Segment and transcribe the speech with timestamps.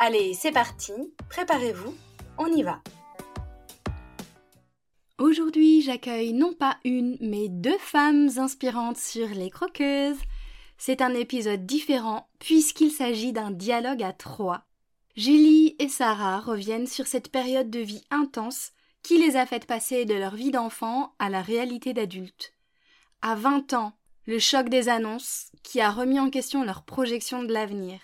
[0.00, 0.92] Allez, c'est parti,
[1.28, 1.92] préparez-vous,
[2.38, 2.80] on y va.
[5.18, 10.20] Aujourd'hui, j'accueille non pas une, mais deux femmes inspirantes sur les croqueuses.
[10.76, 14.62] C'est un épisode différent puisqu'il s'agit d'un dialogue à trois.
[15.16, 18.70] Julie et Sarah reviennent sur cette période de vie intense
[19.02, 22.54] qui les a faites passer de leur vie d'enfant à la réalité d'adulte.
[23.20, 23.94] À 20 ans,
[24.26, 27.98] le choc des annonces qui a remis en question leur projection de l'avenir.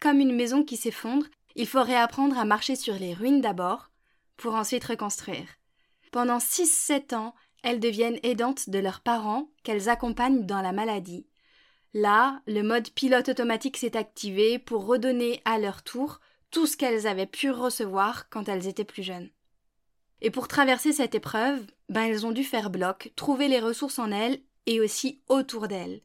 [0.00, 3.90] Comme une maison qui s'effondre, il faut réapprendre à marcher sur les ruines d'abord,
[4.36, 5.46] pour ensuite reconstruire.
[6.10, 11.26] Pendant 6-7 ans, elles deviennent aidantes de leurs parents qu'elles accompagnent dans la maladie.
[11.92, 16.20] Là, le mode pilote automatique s'est activé pour redonner à leur tour
[16.50, 19.28] tout ce qu'elles avaient pu recevoir quand elles étaient plus jeunes.
[20.22, 24.10] Et pour traverser cette épreuve, ben elles ont dû faire bloc, trouver les ressources en
[24.10, 26.02] elles et aussi autour d'elles.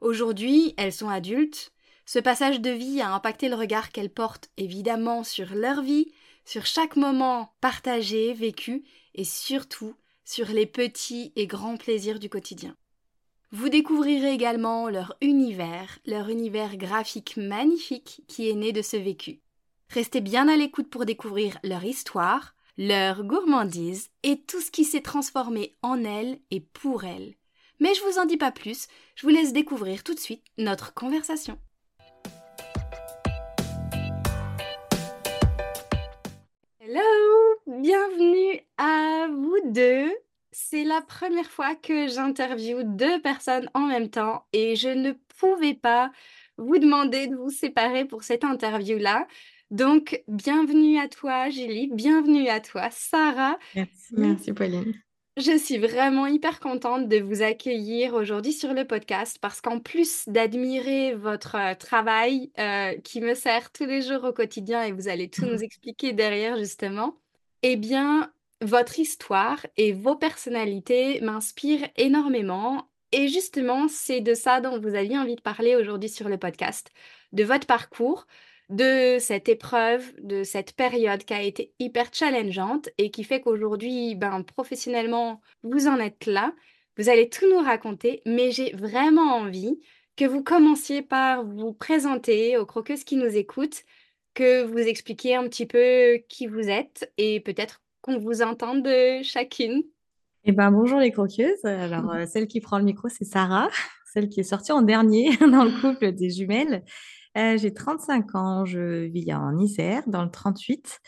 [0.00, 1.72] Aujourd'hui, elles sont adultes.
[2.08, 6.12] Ce passage de vie a impacté le regard qu'elles portent évidemment sur leur vie,
[6.44, 8.84] sur chaque moment partagé, vécu
[9.16, 12.76] et surtout sur les petits et grands plaisirs du quotidien.
[13.50, 19.40] Vous découvrirez également leur univers, leur univers graphique magnifique qui est né de ce vécu.
[19.88, 25.00] Restez bien à l'écoute pour découvrir leur histoire, leur gourmandise et tout ce qui s'est
[25.00, 27.34] transformé en elles et pour elles.
[27.80, 30.94] Mais je vous en dis pas plus, je vous laisse découvrir tout de suite notre
[30.94, 31.58] conversation.
[36.98, 40.10] Hello, bienvenue à vous deux.
[40.50, 45.74] C'est la première fois que j'interviewe deux personnes en même temps et je ne pouvais
[45.74, 46.10] pas
[46.56, 49.26] vous demander de vous séparer pour cette interview-là.
[49.70, 53.58] Donc, bienvenue à toi, Julie, bienvenue à toi, Sarah.
[53.74, 54.94] Merci, merci Pauline.
[55.38, 60.26] Je suis vraiment hyper contente de vous accueillir aujourd'hui sur le podcast parce qu'en plus
[60.28, 65.08] d'admirer votre euh, travail euh, qui me sert tous les jours au quotidien et vous
[65.08, 67.18] allez tout nous expliquer derrière justement,
[67.62, 68.32] eh bien,
[68.62, 72.88] votre histoire et vos personnalités m'inspirent énormément.
[73.12, 76.92] Et justement, c'est de ça dont vous aviez envie de parler aujourd'hui sur le podcast,
[77.32, 78.26] de votre parcours,
[78.68, 84.14] de cette épreuve, de cette période qui a été hyper challengeante et qui fait qu'aujourd'hui,
[84.14, 86.52] ben, professionnellement, vous en êtes là.
[86.98, 89.78] Vous allez tout nous raconter, mais j'ai vraiment envie
[90.16, 93.84] que vous commenciez par vous présenter aux croqueuses qui nous écoutent,
[94.34, 98.88] que vous expliquiez un petit peu qui vous êtes et peut-être qu'on vous entende
[99.22, 99.82] chacune.
[100.44, 101.64] Eh ben, bonjour les croqueuses.
[101.64, 103.68] Alors, euh, celle qui prend le micro, c'est Sarah,
[104.12, 106.82] celle qui est sortie en dernier dans le couple des jumelles.
[107.36, 111.00] Euh, j'ai 35 ans, je vis en Isère, dans le 38.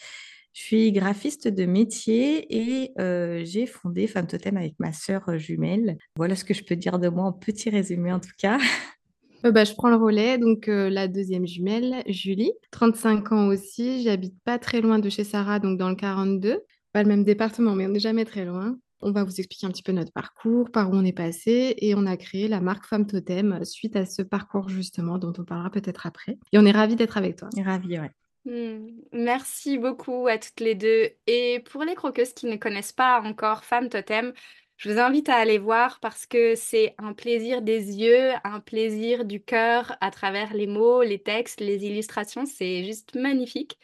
[0.52, 5.38] Je suis graphiste de métier et euh, j'ai fondé Femme Totem avec ma sœur euh,
[5.38, 5.96] jumelle.
[6.16, 8.58] Voilà ce que je peux dire de moi en petit résumé en tout cas.
[9.42, 14.58] bah, je prends le relais, donc la deuxième jumelle, Julie, 35 ans aussi, j'habite pas
[14.58, 16.60] très loin de chez Sarah, donc dans le 42,
[16.92, 18.76] pas le même département, mais on n'est jamais très loin.
[19.00, 21.94] On va vous expliquer un petit peu notre parcours, par où on est passé, et
[21.94, 25.70] on a créé la marque Femme Totem suite à ce parcours justement dont on parlera
[25.70, 26.38] peut-être après.
[26.52, 27.48] Et on est ravis d'être avec toi.
[27.64, 28.10] Ravis, ouais.
[28.44, 31.10] Hmm, merci beaucoup à toutes les deux.
[31.26, 34.32] Et pour les croqueuses qui ne connaissent pas encore Femme Totem,
[34.78, 39.24] je vous invite à aller voir parce que c'est un plaisir des yeux, un plaisir
[39.24, 42.46] du cœur à travers les mots, les textes, les illustrations.
[42.46, 43.76] C'est juste magnifique.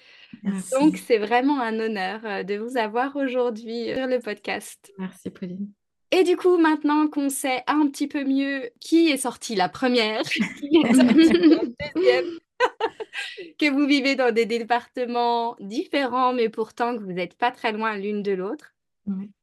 [0.70, 4.92] Donc, c'est vraiment un honneur euh, de vous avoir aujourd'hui sur le podcast.
[4.96, 5.68] Merci, Pauline.
[6.12, 10.22] Et du coup, maintenant qu'on sait un petit peu mieux qui est sorti la première,
[10.60, 11.58] qui est sorti la
[11.92, 12.38] deuxième,
[13.58, 17.96] que vous vivez dans des départements différents, mais pourtant que vous n'êtes pas très loin
[17.96, 18.74] l'une de l'autre,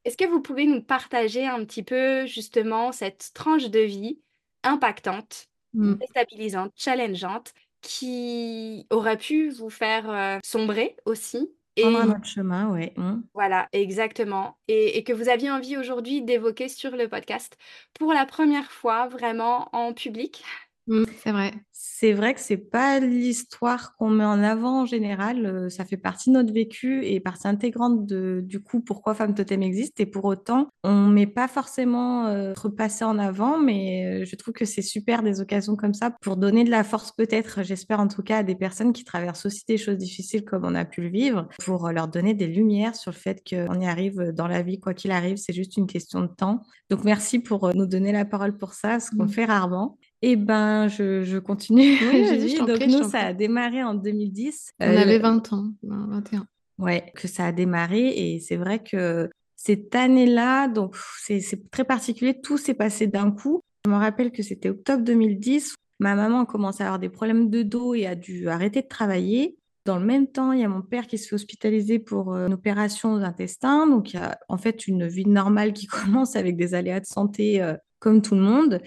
[0.05, 4.19] est-ce que vous pouvez nous partager un petit peu justement cette tranche de vie
[4.63, 5.93] impactante, mmh.
[5.95, 12.91] déstabilisante, challengeante, qui aurait pu vous faire euh, sombrer aussi et Prendre notre chemin, oui.
[12.97, 13.21] Mmh.
[13.33, 14.57] voilà, exactement.
[14.67, 17.57] Et, et que vous aviez envie aujourd'hui d'évoquer sur le podcast
[17.93, 20.43] pour la première fois vraiment en public?
[20.91, 21.53] Mmh, c'est vrai.
[21.71, 25.45] C'est vrai que c'est pas l'histoire qu'on met en avant en général.
[25.45, 29.33] euh, ça fait partie de notre vécu et partie intégrante de, du coup pourquoi Femme
[29.33, 29.99] Totem existe.
[30.01, 34.53] Et pour autant, on met pas forcément euh, repasser en avant, mais euh, je trouve
[34.53, 38.07] que c'est super des occasions comme ça pour donner de la force peut-être, j'espère en
[38.09, 41.01] tout cas, à des personnes qui traversent aussi des choses difficiles comme on a pu
[41.03, 44.47] le vivre, pour euh, leur donner des lumières sur le fait qu'on y arrive dans
[44.47, 46.63] la vie, quoi qu'il arrive, c'est juste une question de temps.
[46.89, 49.29] Donc merci pour nous donner la parole pour ça, ce qu'on Mm.
[49.29, 49.97] fait rarement.
[50.21, 51.97] Eh ben, je, je continue.
[52.11, 54.71] Oui, je Donc, prie, nous, ça a démarré en 2010.
[54.79, 56.45] On Euh, avait 20 ans, 21.
[56.77, 58.07] Ouais, que ça a démarré.
[58.09, 61.41] Et c'est vrai que cette année-là, donc c'est
[61.71, 63.61] très particulier, tout s'est passé d'un coup.
[63.85, 65.75] Je me rappelle que c'était octobre 2010.
[65.99, 68.87] Ma maman a commencé à avoir des problèmes de dos et a dû arrêter de
[68.87, 69.57] travailler.
[69.85, 72.45] Dans le même temps, il y a mon père qui se fait hospitaliser pour euh,
[72.47, 73.87] une opération aux intestins.
[73.87, 77.05] Donc, il y a en fait une vie normale qui commence avec des aléas de
[77.07, 78.81] santé euh, comme tout le monde.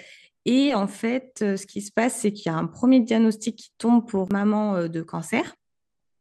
[0.47, 3.57] Et en fait, euh, ce qui se passe, c'est qu'il y a un premier diagnostic
[3.57, 5.55] qui tombe pour maman euh, de cancer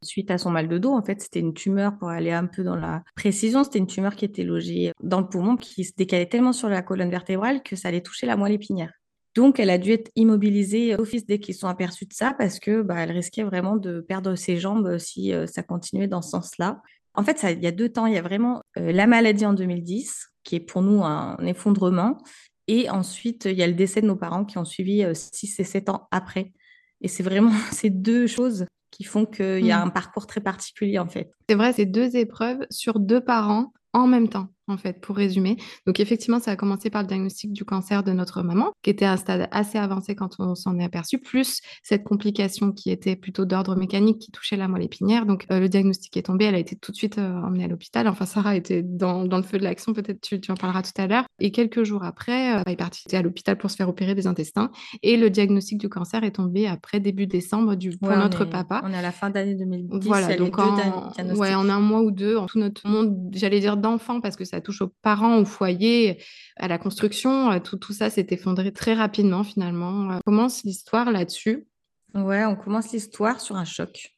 [0.01, 0.91] suite à son mal de dos.
[0.91, 4.15] En fait, c'était une tumeur, pour aller un peu dans la précision, c'était une tumeur
[4.15, 7.75] qui était logée dans le poumon, qui se décalait tellement sur la colonne vertébrale que
[7.75, 8.91] ça allait toucher la moelle épinière.
[9.35, 12.81] Donc, elle a dû être immobilisée d'office dès qu'ils sont aperçus de ça parce que
[12.81, 16.81] bah, elle risquait vraiment de perdre ses jambes si euh, ça continuait dans ce sens-là.
[17.15, 18.05] En fait, ça, il y a deux temps.
[18.05, 22.17] Il y a vraiment la maladie en 2010, qui est pour nous un effondrement.
[22.67, 25.63] Et ensuite, il y a le décès de nos parents qui ont suivi 6 et
[25.63, 26.53] 7 ans après.
[27.01, 29.87] Et c'est vraiment ces deux choses qui font qu'il y a Mm.
[29.87, 31.31] un parcours très particulier, en fait.
[31.49, 35.57] C'est vrai, c'est deux épreuves sur deux parents en même temps, en fait, pour résumer.
[35.85, 39.05] Donc, effectivement, ça a commencé par le diagnostic du cancer de notre maman, qui était
[39.05, 43.15] à un stade assez avancé quand on s'en est aperçu, plus cette complication qui était
[43.15, 45.25] plutôt d'ordre mécanique, qui touchait la moelle épinière.
[45.25, 47.67] Donc, euh, le diagnostic est tombé, elle a été tout de suite euh, emmenée à
[47.67, 48.07] l'hôpital.
[48.07, 50.91] Enfin, Sarah était dans, dans le feu de l'action, peut-être tu, tu en parleras tout
[51.01, 51.25] à l'heure.
[51.39, 54.27] Et quelques jours après, euh, elle est partie à l'hôpital pour se faire opérer des
[54.27, 54.71] intestins.
[55.01, 58.43] Et le diagnostic du cancer est tombé après début décembre du, pour Ouais, on notre
[58.43, 58.81] est- papa.
[58.85, 59.89] On est à la fin d'année 2010.
[59.91, 60.77] il y Voilà, donc en,
[61.35, 64.45] ouais, en un mois ou deux, en tout notre monde, j'allais dire d'enfants, parce que
[64.45, 66.21] ça touche aux parents, au foyer,
[66.57, 70.11] à la construction, euh, tout, tout ça s'est effondré très rapidement finalement.
[70.11, 71.67] Euh, Commence l'histoire là-dessus.
[72.13, 74.09] Ouais, on commence l'histoire sur un choc.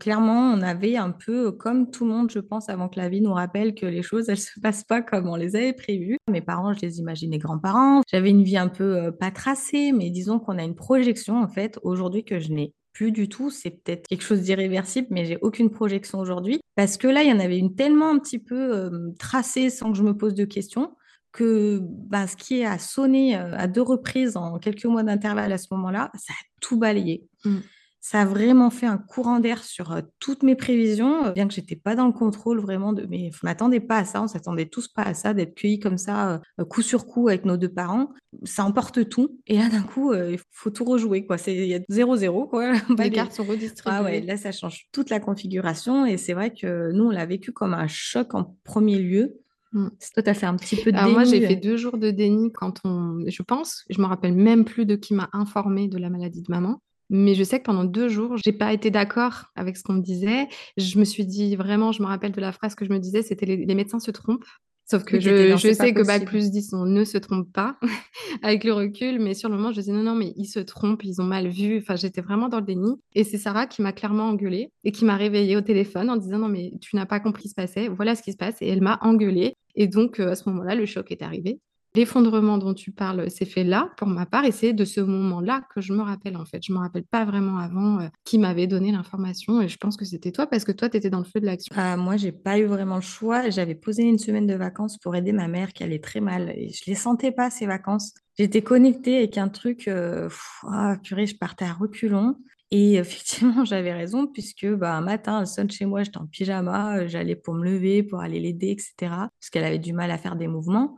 [0.00, 3.08] Clairement, on avait un peu, euh, comme tout le monde, je pense, avant que la
[3.08, 6.18] vie nous rappelle que les choses, elles se passent pas comme on les avait prévues.
[6.28, 8.02] Mes parents, je les imaginais grands-parents.
[8.10, 11.78] J'avais une vie un peu pas tracée, mais disons qu'on a une projection, en fait,
[11.82, 13.50] aujourd'hui que je n'ai plus du tout.
[13.50, 16.60] C'est peut-être quelque chose d'irréversible, mais j'ai aucune projection aujourd'hui.
[16.76, 19.92] Parce que là, il y en avait une tellement un petit peu euh, tracée sans
[19.92, 20.96] que je me pose de questions
[21.32, 25.58] que bah, ce qui a sonné euh, à deux reprises en quelques mois d'intervalle à
[25.58, 27.26] ce moment-là, ça a tout balayé.
[27.44, 27.58] Mm.
[28.06, 31.54] Ça a vraiment fait un courant d'air sur euh, toutes mes prévisions, euh, bien que
[31.54, 33.06] j'étais pas dans le contrôle vraiment de.
[33.08, 35.96] Mais on n'attendait pas à ça, on s'attendait tous pas à ça, d'être cueillis comme
[35.96, 38.10] ça, euh, coup sur coup avec nos deux parents.
[38.42, 41.38] Ça emporte tout, et là d'un coup, il faut tout rejouer quoi.
[41.38, 42.74] C'est il y a 0-0 quoi.
[42.98, 43.96] Les cartes sont redistribuées.
[43.98, 47.24] Ah ouais, là ça change toute la configuration, et c'est vrai que nous on l'a
[47.24, 49.40] vécu comme un choc en premier lieu.
[49.72, 49.88] Mm.
[50.12, 51.96] Toi, tu as fait un petit peu de Alors moi, j'ai déni, fait deux jours
[51.96, 55.88] de déni quand on, je pense, je me rappelle même plus de qui m'a informé
[55.88, 56.82] de la maladie de maman.
[57.16, 60.02] Mais je sais que pendant deux jours, j'ai pas été d'accord avec ce qu'on me
[60.02, 60.48] disait.
[60.76, 63.22] Je me suis dit vraiment, je me rappelle de la phrase que je me disais,
[63.22, 64.44] c'était les, les médecins se trompent.
[64.90, 67.78] Sauf que je, sais que Bac plus 10, on ne se trompe pas
[68.42, 71.04] avec le recul, mais sur le moment, je disais non, non, mais ils se trompent,
[71.04, 71.78] ils ont mal vu.
[71.78, 72.96] Enfin, j'étais vraiment dans le déni.
[73.14, 76.38] Et c'est Sarah qui m'a clairement engueulée et qui m'a réveillée au téléphone en disant
[76.38, 78.56] non, mais tu n'as pas compris ce qui se passait, voilà ce qui se passe.
[78.60, 79.54] Et elle m'a engueulée.
[79.76, 81.60] Et donc, euh, à ce moment-là, le choc est arrivé.
[81.94, 85.62] L'effondrement dont tu parles s'est fait là, pour ma part, et c'est de ce moment-là
[85.74, 86.60] que je me rappelle, en fait.
[86.62, 90.04] Je me rappelle pas vraiment avant euh, qui m'avait donné l'information, et je pense que
[90.04, 91.74] c'était toi, parce que toi, tu étais dans le feu de l'action.
[91.78, 93.50] Ah, moi, j'ai pas eu vraiment le choix.
[93.50, 96.70] J'avais posé une semaine de vacances pour aider ma mère qui allait très mal et
[96.70, 98.12] je les sentais pas ces vacances.
[98.38, 100.28] J'étais connectée avec un truc, euh,
[100.68, 102.36] ah, purée, je partais à reculons.
[102.70, 106.98] Et effectivement, j'avais raison puisque bah, un matin, elle sonne chez moi, j'étais en pyjama,
[106.98, 108.94] euh, j'allais pour me lever, pour aller l'aider, etc.
[109.00, 110.96] Parce qu'elle avait du mal à faire des mouvements.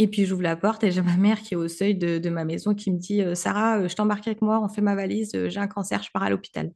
[0.00, 2.44] Et puis j'ouvre la porte et j'ai ma mère qui est au seuil de, ma
[2.44, 5.34] maison qui me dit euh, Sarah, euh, je t'embarque avec moi, on fait ma valise,
[5.34, 6.72] euh, j'ai un cancer, je pars à l'hôpital.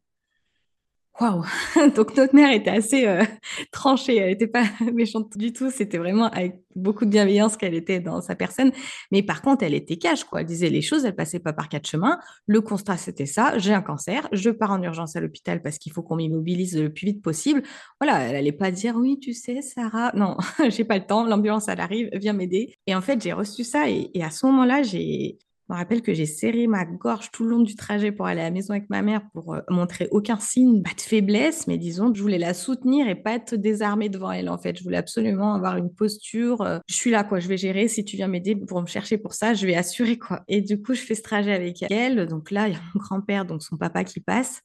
[1.96, 3.24] Donc notre mère était assez euh,
[3.72, 8.00] tranchée, elle n'était pas méchante du tout, c'était vraiment avec beaucoup de bienveillance qu'elle était
[8.00, 8.72] dans sa personne.
[9.10, 10.40] Mais par contre, elle était cash, quoi.
[10.40, 12.18] Elle disait les choses, elle passait pas par quatre chemins.
[12.46, 15.92] Le constat, c'était ça, j'ai un cancer, je pars en urgence à l'hôpital parce qu'il
[15.92, 17.62] faut qu'on m'immobilise le plus vite possible.
[18.00, 20.12] Voilà, elle allait pas dire oui, tu sais, Sarah.
[20.14, 20.36] Non,
[20.68, 22.74] j'ai pas le temps, l'ambulance, elle arrive, viens m'aider.
[22.86, 25.38] Et en fait, j'ai reçu ça et, et à ce moment-là, j'ai
[25.72, 28.44] me rappelle que j'ai serré ma gorge tout le long du trajet pour aller à
[28.44, 32.20] la maison avec ma mère pour euh, montrer aucun signe de faiblesse, mais disons, je
[32.22, 34.48] voulais la soutenir et pas être désarmée devant elle.
[34.48, 36.62] En fait, je voulais absolument avoir une posture.
[36.62, 37.40] Euh, je suis là, quoi.
[37.40, 37.88] Je vais gérer.
[37.88, 40.42] Si tu viens m'aider pour me chercher pour ça, je vais assurer, quoi.
[40.48, 42.26] Et du coup, je fais ce trajet avec elle.
[42.26, 44.60] Donc là, il y a mon grand-père, donc son papa qui passe.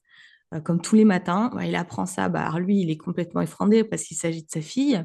[0.54, 2.28] Euh, comme tous les matins, il apprend ça.
[2.28, 5.04] Bah, lui, il est complètement effrondé parce qu'il s'agit de sa fille.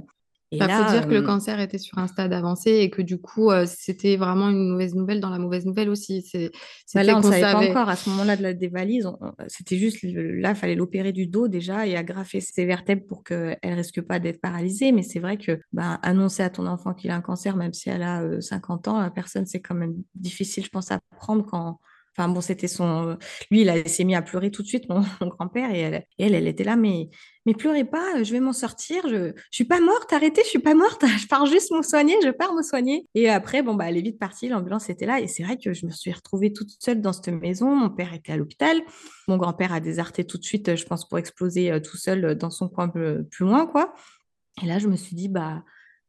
[0.54, 3.18] Il bah, faut dire que le cancer était sur un stade avancé et que du
[3.18, 6.22] coup, euh, c'était vraiment une mauvaise nouvelle dans la mauvaise nouvelle aussi.
[6.22, 6.52] C'est,
[6.94, 9.10] bah là, on ne savait pas encore à ce moment-là de la, des valises.
[9.48, 13.58] c'était juste, là, il fallait l'opérer du dos déjà et agrafer ses vertèbres pour qu'elle
[13.64, 14.92] ne risque pas d'être paralysée.
[14.92, 17.90] Mais c'est vrai que bah, annoncer à ton enfant qu'il a un cancer, même si
[17.90, 21.80] elle a 50 ans, la personne, c'est quand même difficile, je pense, à prendre quand
[22.16, 23.18] Enfin bon, c'était son.
[23.50, 26.48] Lui, il s'est mis à pleurer tout de suite, mon, grand-père, et elle, elle, elle,
[26.48, 27.10] était là, mais,
[27.48, 30.60] mais pleurez pas, je vais m'en sortir, je, je suis pas morte, arrêtez, je suis
[30.60, 33.08] pas morte, je pars juste me soigner, je pars me soigner.
[33.16, 35.74] Et après, bon, bah, elle est vite partie, l'ambulance était là, et c'est vrai que
[35.74, 37.76] je me suis retrouvée toute seule dans cette maison.
[37.76, 38.82] Mon père était à l'hôpital,
[39.28, 42.52] mon grand-père a déserté tout de suite, je pense, pour exploser euh, tout seul dans
[42.52, 43.94] son coin plus loin, quoi.
[44.62, 45.64] Et là, je me suis dit, bah,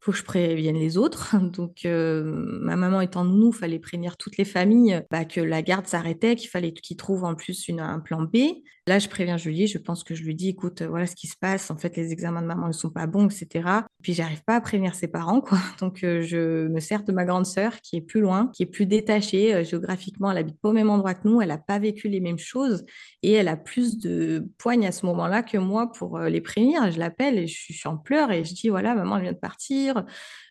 [0.05, 1.35] faut que je prévienne les autres.
[1.57, 2.23] Donc, euh,
[2.61, 6.51] ma maman étant nounou, fallait prévenir toutes les familles bah, que la garde s'arrêtait, qu'il
[6.51, 8.37] fallait qu'ils trouvent en plus une, un plan B.
[8.87, 11.27] Là, je préviens Julie, je pense que je lui dis, écoute, euh, voilà ce qui
[11.27, 11.71] se passe.
[11.71, 13.67] En fait, les examens de maman ne sont pas bons, etc.
[14.03, 15.59] Puis, j'arrive pas à prévenir ses parents, quoi.
[15.81, 18.67] Donc, euh, je me sers de ma grande sœur qui est plus loin, qui est
[18.67, 20.31] plus détachée géographiquement.
[20.33, 21.41] Elle habite pas au même endroit que nous.
[21.41, 22.85] Elle n'a pas vécu les mêmes choses
[23.23, 26.91] et elle a plus de poigne à ce moment-là que moi pour les prévenir.
[26.91, 29.39] Je l'appelle et je suis en pleurs et je dis, voilà, maman, elle vient de
[29.39, 30.05] partir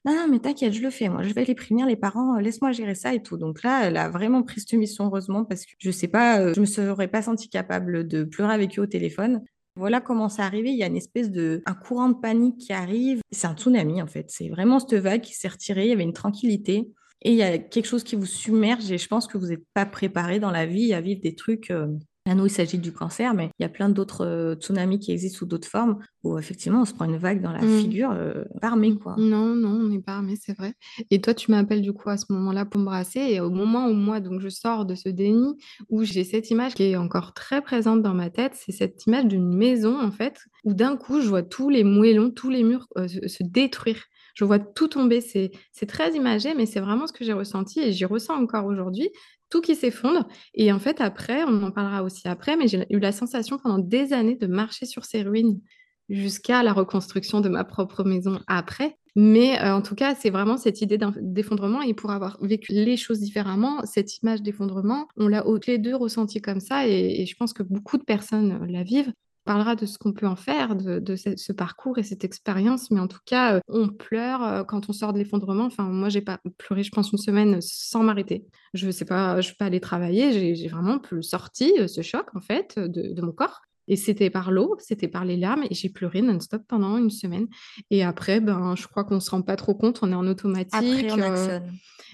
[0.05, 1.07] non, mais t'inquiète, je le fais.
[1.07, 3.37] Moi, je vais les prévenir, les parents, euh, laisse-moi gérer ça et tout.
[3.37, 6.53] Donc là, elle a vraiment pris cette mission, heureusement, parce que je sais pas, euh,
[6.53, 9.41] je me serais pas sentie capable de pleurer avec eux au téléphone.
[9.75, 10.71] Voilà comment ça arrivé.
[10.71, 13.21] Il y a une espèce de un courant de panique qui arrive.
[13.31, 14.25] C'est un tsunami en fait.
[14.29, 15.85] C'est vraiment cette vague qui s'est retirée.
[15.85, 16.91] Il y avait une tranquillité
[17.23, 18.91] et il y a quelque chose qui vous submerge.
[18.91, 21.71] Et je pense que vous n'êtes pas préparé dans la vie à vivre des trucs
[21.71, 21.87] euh,
[22.25, 25.11] Là, nous, il s'agit du cancer, mais il y a plein d'autres euh, tsunamis qui
[25.11, 27.79] existent sous d'autres formes où effectivement on se prend une vague dans la mmh.
[27.79, 29.15] figure, euh, pas armé quoi.
[29.17, 30.73] Non, non, on n'est pas armé, c'est vrai.
[31.11, 33.19] Et toi, tu m'appelles du coup à ce moment-là pour me brasser.
[33.19, 35.57] Et au moment où moi, donc, je sors de ce déni,
[35.89, 39.25] où j'ai cette image qui est encore très présente dans ma tête, c'est cette image
[39.25, 42.87] d'une maison en fait, où d'un coup, je vois tous les moellons, tous les murs
[42.97, 44.01] euh, se, détruire.
[44.33, 45.19] Je vois tout tomber.
[45.21, 45.51] C'est
[45.87, 49.09] très imagé, mais c'est vraiment ce que j'ai ressenti et j'y ressens encore aujourd'hui
[49.53, 50.27] tout qui s'effondre.
[50.55, 53.77] Et en fait, après, on en parlera aussi après, mais j'ai eu la sensation pendant
[53.77, 55.61] des années de marcher sur ces ruines
[56.09, 58.97] jusqu'à la reconstruction de ma propre maison après.
[59.15, 61.83] Mais euh, en tout cas, c'est vraiment cette idée d'effondrement.
[61.83, 65.95] Et pour avoir vécu les choses différemment, cette image d'effondrement, on l'a toutes les deux
[65.95, 66.87] ressenti comme ça.
[66.87, 70.35] et, je pense que beaucoup de personnes la vivent parlera de ce qu'on peut en
[70.35, 72.91] faire, de, ce, parcours et cette expérience.
[72.91, 75.65] Mais en tout cas, euh, on pleure euh, quand on sort de l'effondrement.
[75.65, 78.45] Enfin, moi, j'ai pas pleuré, je pense, une semaine sans m'arrêter.
[78.73, 80.55] Je ne sais pas, je suis pas aller travailler.
[80.55, 83.61] J'ai vraiment sorti euh, ce choc, en fait, de, mon corps.
[83.89, 87.47] Et c'était par l'eau, c'était par les larmes, et j'ai pleuré non-stop pendant une semaine.
[87.89, 90.25] Et après, ben, je crois qu'on ne se rend pas trop compte, on est en
[90.25, 90.73] automatique.
[90.73, 91.63] Après, on actionne.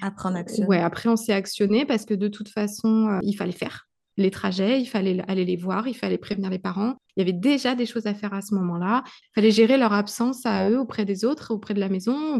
[0.02, 0.66] Après, on actionne.
[0.66, 3.89] Ouais, après, on s'est actionné parce que de toute façon, il fallait faire
[4.20, 6.96] les trajets, il fallait aller les voir, il fallait prévenir les parents.
[7.16, 9.04] Il y avait déjà des choses à faire à ce moment-là.
[9.06, 12.40] Il fallait gérer leur absence à eux auprès des autres, auprès de la maison.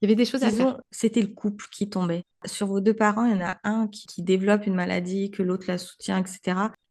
[0.00, 0.78] Il y avait des choses à faire.
[0.90, 2.24] C'était le couple qui tombait.
[2.44, 5.64] Sur vos deux parents, il y en a un qui, développe une maladie, que l'autre
[5.68, 6.40] la soutient, etc.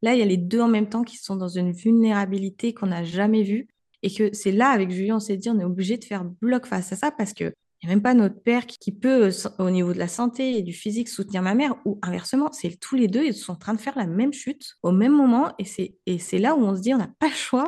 [0.02, 2.88] Là, il y a les deux en même temps qui sont dans une vulnérabilité qu'on
[2.88, 3.68] n'a jamais vue.
[4.02, 6.66] Et que c'est là, avec Julien, on s'est dit, on est obligé de faire bloc
[6.66, 7.54] face à ça parce que
[7.88, 10.62] n'y a même pas notre père qui, peut, euh, au niveau de la santé et
[10.62, 13.74] du physique, soutenir ma mère, ou inversement, c'est tous les deux, ils sont en train
[13.74, 16.76] de faire la même chute au même moment, et c'est, et c'est là où on
[16.76, 17.68] se dit, on n'a pas le choix.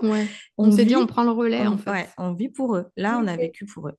[0.57, 2.09] On, s'est dit, on prend le relais, en fait.
[2.17, 2.85] on vit pour eux.
[2.95, 3.97] Là, on a vécu pour eux.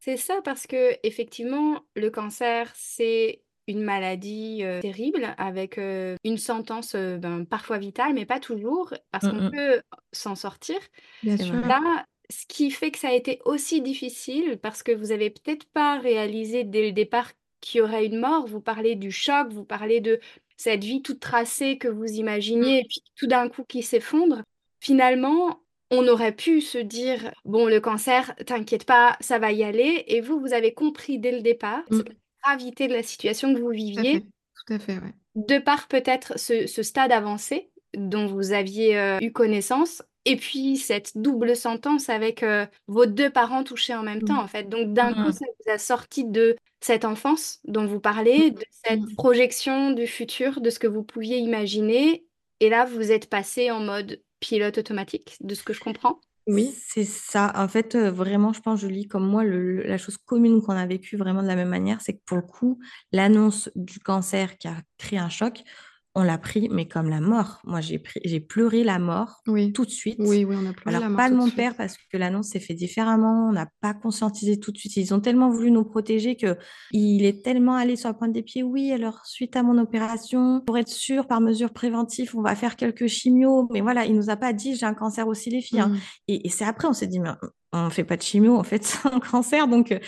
[0.00, 6.38] C'est ça, parce que effectivement, le cancer, c'est une maladie euh, terrible avec euh, une
[6.38, 9.50] sentence ben, parfois vitale, mais pas toujours, parce mmh, qu'on mmh.
[9.50, 10.76] peut s'en sortir.
[11.22, 11.54] Bien sûr.
[11.66, 15.66] Là, ce qui fait que ça a été aussi difficile, parce que vous avez peut-être
[15.72, 18.46] pas réalisé dès le départ qu'il y aurait une mort.
[18.46, 20.20] Vous parlez du choc, vous parlez de
[20.56, 22.84] cette vie toute tracée que vous imaginiez, mmh.
[22.84, 24.42] et puis tout d'un coup qui s'effondre.
[24.80, 25.60] Finalement,
[25.90, 30.04] on aurait pu se dire, bon, le cancer, t'inquiète pas, ça va y aller.
[30.06, 31.98] Et vous, vous avez compris dès le départ mmh.
[31.98, 34.20] la gravité de la situation que vous viviez.
[34.20, 35.14] Tout à fait, ouais.
[35.34, 41.16] De par peut-être ce, stade avancé dont vous aviez euh, eu connaissance, et puis cette
[41.16, 44.26] double sentence avec euh, vos deux parents touchés en même mmh.
[44.26, 44.68] temps, en fait.
[44.68, 45.32] Donc d'un coup, mmh.
[45.32, 48.54] ça vous a sorti de cette enfance dont vous parlez, mmh.
[48.54, 52.24] de cette projection du futur, de ce que vous pouviez imaginer.
[52.60, 56.20] Et là, vous êtes passé en mode pilote automatique, de ce que je comprends.
[56.46, 56.74] Oui.
[56.88, 57.52] C'est ça.
[57.54, 60.86] En fait, euh, vraiment, je pense, Julie, comme moi, le- la chose commune qu'on a
[60.86, 62.78] vécue vraiment de la même manière, c'est que pour le coup,
[63.12, 65.62] l'annonce du cancer qui a créé un choc,
[66.16, 67.60] on l'a pris, mais comme la mort.
[67.64, 69.72] Moi, j'ai pleuré la mort Oui.
[69.72, 70.16] tout de suite.
[70.18, 72.48] Oui, oui, on a pleuré Alors, la mort pas de mon père parce que l'annonce
[72.48, 73.48] s'est fait différemment.
[73.48, 74.96] On n'a pas conscientisé tout de suite.
[74.96, 76.56] Ils ont tellement voulu nous protéger que
[76.90, 78.64] il est tellement allé sur la pointe des pieds.
[78.64, 82.74] Oui, alors, suite à mon opération, pour être sûr, par mesure préventive, on va faire
[82.74, 83.68] quelques chimios.
[83.72, 85.80] Mais voilà, il nous a pas dit j'ai un cancer aussi, les filles.
[85.80, 85.88] hein.
[85.90, 85.98] Mm.
[86.28, 87.30] Et, et c'est après, on s'est dit, mais
[87.72, 89.68] on fait pas de chimio, en fait, c'est un cancer.
[89.68, 89.98] Donc, euh,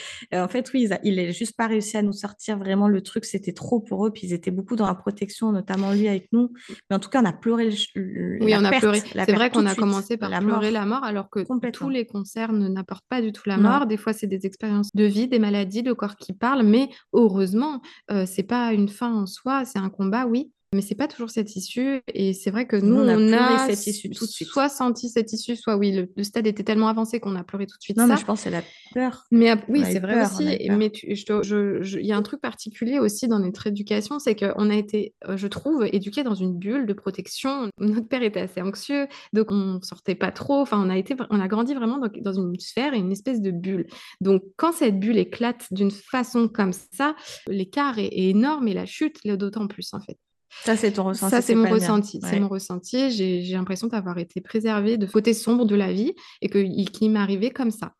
[0.45, 3.25] en fait, oui, il n'a juste pas réussi à nous sortir vraiment le truc.
[3.25, 4.11] C'était trop pour eux.
[4.13, 6.53] Puis ils étaient beaucoup dans la protection, notamment lui avec nous.
[6.91, 9.01] Mais en tout cas, on a pleuré le Oui, la on a perte, pleuré.
[9.01, 10.81] C'est vrai qu'on a suite, commencé par la pleurer mort.
[10.81, 11.41] la mort, alors que
[11.71, 13.71] tous les cancers ne n'apportent pas du tout la Non.
[13.71, 13.87] mort.
[13.87, 16.63] Des fois, c'est des expériences de vie, des maladies, le corps qui parle.
[16.63, 20.51] Mais heureusement, euh, c'est pas une fin en soi, c'est un combat, oui.
[20.75, 22.01] Mais c'est pas toujours cette issue.
[22.15, 24.49] Et c'est vrai que nous, on a on pleuré a cette issue tout de suite.
[24.49, 27.67] soit senti cette issue, soit oui, le, le stade était tellement avancé qu'on a pleuré
[27.67, 28.15] tout de suite Non, ça.
[28.15, 28.63] mais je pense que c'est la
[28.95, 29.25] peur.
[29.31, 30.45] Mais oui, c'est vrai peur, aussi.
[30.45, 35.15] Mais il y a un truc particulier aussi dans notre éducation, c'est qu'on a été,
[35.29, 37.69] euh, je trouve, éduqués dans une bulle de protection.
[37.79, 40.61] Notre père était assez anxieux, donc on sortait pas trop.
[40.61, 43.43] Enfin, on a été, on a grandi vraiment dans, dans une sphère et une espèce
[43.43, 43.87] de bulle.
[44.21, 47.15] Donc, quand cette bulle éclate d'une façon comme ça,
[47.47, 50.17] l'écart est, est énorme et la chute l'est d'autant plus en fait.
[50.65, 51.31] Ça, c'est ton ressenti.
[51.31, 52.21] Ça, c'est mon ressenti.
[52.23, 53.11] C'est mon ressenti.
[53.11, 57.71] J'ai l'impression d'avoir été préservée de côté sombre de la vie et qu'il m'arrivait comme
[57.71, 57.95] ça.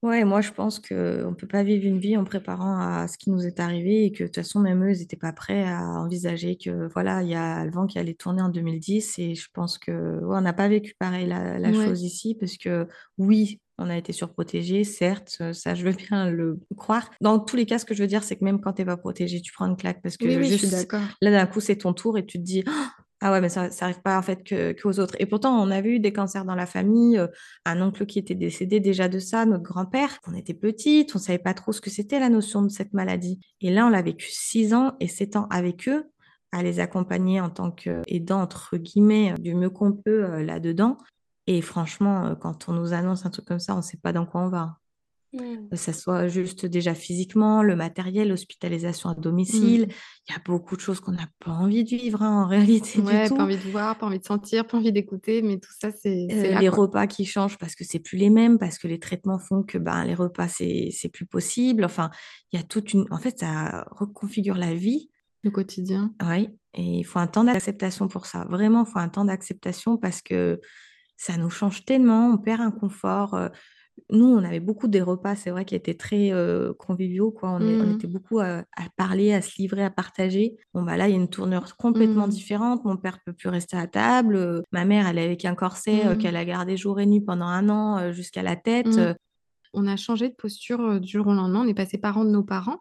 [0.00, 3.18] Ouais, moi je pense qu'on ne peut pas vivre une vie en préparant à ce
[3.18, 5.66] qui nous est arrivé et que de toute façon, même eux, ils n'étaient pas prêts
[5.66, 9.34] à envisager que voilà, il y a le vent qui allait tourner en 2010 et
[9.34, 11.84] je pense que ouais, on n'a pas vécu pareil la, la Ouais.
[11.84, 12.86] chose ici parce que
[13.18, 17.10] oui, on a été surprotégés, certes, ça je veux bien le croire.
[17.20, 18.86] Dans tous les cas, ce que je veux dire, c'est que même quand tu n'es
[18.86, 21.02] pas protégé, tu prends une claque parce que Oui, oui, je suis d'accord.
[21.20, 22.64] là d'un coup, c'est ton tour et tu te dis
[23.20, 25.16] ah ouais, mais ça n'arrive pas en fait que, qu'aux autres.
[25.18, 27.26] Et pourtant, on a vu des cancers dans la famille, euh,
[27.64, 30.18] un oncle qui était décédé déjà de ça, notre grand-père.
[30.28, 33.40] On était petite, on savait pas trop ce que c'était la notion de cette maladie.
[33.60, 36.04] Et là, on l'a vécu six ans et sept ans avec eux,
[36.52, 40.96] à les accompagner en tant qu'aidants, entre guillemets, du mieux qu'on peut euh, là-dedans.
[41.50, 44.26] Et franchement, euh, quand on nous annonce un truc comme ça, on sait pas dans
[44.26, 44.76] quoi on va.
[45.32, 45.68] Mm.
[45.70, 49.88] Que ça soit juste déjà physiquement, le matériel, l'hospitalisation à domicile.
[50.28, 53.00] Il y a beaucoup de choses qu'on n'a pas envie de vivre hein, en réalité
[53.00, 53.36] Ouais, du tout.
[53.36, 56.28] pas envie de voir, pas envie de sentir, pas envie d'écouter, mais tout ça, c'est
[56.30, 56.82] Euh, les quoi.
[56.84, 59.78] repas qui changent parce que c'est plus les mêmes, parce que les traitements font que
[59.78, 61.82] ben, les repas, c'est c'est plus possible.
[61.82, 62.10] Enfin,
[62.52, 63.06] il y a toute une...
[63.10, 65.08] En fait, ça reconfigure la vie.
[65.44, 66.12] Le quotidien.
[66.28, 68.44] Oui, et il faut un temps d'acceptation pour ça.
[68.50, 70.60] Vraiment, il faut un temps d'acceptation parce que
[71.18, 73.34] ça nous change tellement, on perd un confort.
[73.34, 73.50] Euh,
[74.10, 77.50] Nous, on avait beaucoup des repas, c'est vrai, qui étaient très euh, conviviaux, quoi.
[77.50, 77.90] On, est- on Mhm.
[77.96, 80.56] était beaucoup à, à parler, à se livrer, à partager.
[80.72, 82.32] Bon, bah là, il y a une tournure complètement Mhm.
[82.32, 82.84] différente.
[82.84, 84.36] Mon père peut plus rester à table.
[84.36, 86.18] Euh, ma mère, elle est avec un corset euh, Mhm.
[86.18, 88.98] qu'elle a gardé jour et nuit pendant un an euh, jusqu'à la tête.
[89.74, 91.62] On a changé de posture du jour au lendemain.
[91.64, 92.78] On est passé parents de nos parents.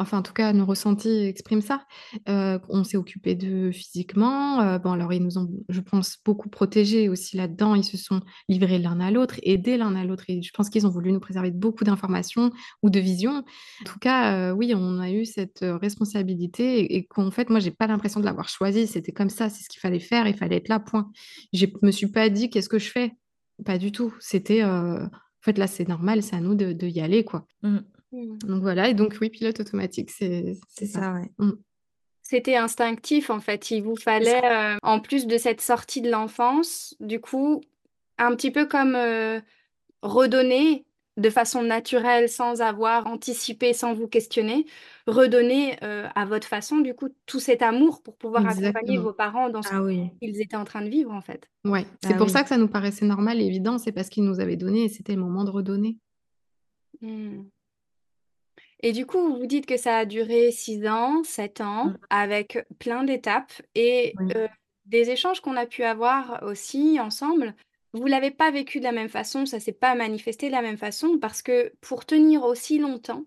[0.00, 1.84] Enfin, en tout cas, nos ressentis expriment ça.
[2.28, 4.60] Euh, on s'est occupé d'eux physiquement.
[4.60, 7.74] Euh, bon, alors, ils nous ont, je pense, beaucoup protégés aussi là-dedans.
[7.74, 10.24] Ils se sont livrés l'un à l'autre, aidés l'un à l'autre.
[10.28, 12.52] Et je pense qu'ils ont voulu nous préserver de beaucoup d'informations
[12.84, 13.44] ou de visions.
[13.80, 17.58] En tout cas, euh, oui, on a eu cette responsabilité et, et qu'en fait, moi,
[17.58, 18.86] j'ai pas l'impression de l'avoir choisi.
[18.86, 20.28] C'était comme ça, c'est ce qu'il fallait faire.
[20.28, 21.10] Il fallait être là, point.
[21.52, 23.16] Je me suis pas dit, qu'est-ce que je fais?
[23.64, 24.14] Pas du tout.
[24.20, 25.08] C'était, en
[25.40, 27.46] fait, là, c'est normal, c'est à nous de, y aller, quoi.
[27.62, 27.78] mm,
[28.12, 28.38] Mm.
[28.38, 31.00] Donc voilà, et donc oui, pilote automatique, c'est c'est c'est ça.
[31.00, 31.30] ça, ouais.
[32.22, 33.70] C'était instinctif en fait.
[33.70, 37.62] Il vous fallait, euh, en plus de cette sortie de l'enfance, du coup,
[38.18, 39.40] un petit peu comme euh,
[40.02, 40.84] redonner
[41.16, 44.66] de façon naturelle, sans avoir anticipé, sans vous questionner,
[45.08, 49.48] redonner euh, à votre façon, du coup, tout cet amour pour pouvoir accompagner vos parents
[49.48, 50.10] dans ce Ah oui.
[50.22, 51.48] qu'ils étaient en train de vivre en fait.
[51.64, 52.32] Ouais, c'est Ah pour oui.
[52.32, 54.88] ça que ça nous paraissait normal et évident, c'est parce qu'ils nous avaient donné et
[54.88, 55.96] c'était le moment de redonner.
[57.00, 57.42] Mm.
[58.80, 61.96] Et du coup, vous dites que ça a duré 6 ans, 7 ans, Mm.
[62.10, 64.32] avec plein d'étapes et Oui.
[64.36, 64.46] euh,
[64.86, 67.54] des échanges qu'on a pu avoir aussi ensemble.
[67.92, 70.76] Vous l'avez pas vécu de la même façon, ça s'est pas manifesté de la même
[70.78, 73.24] façon, parce que pour tenir aussi longtemps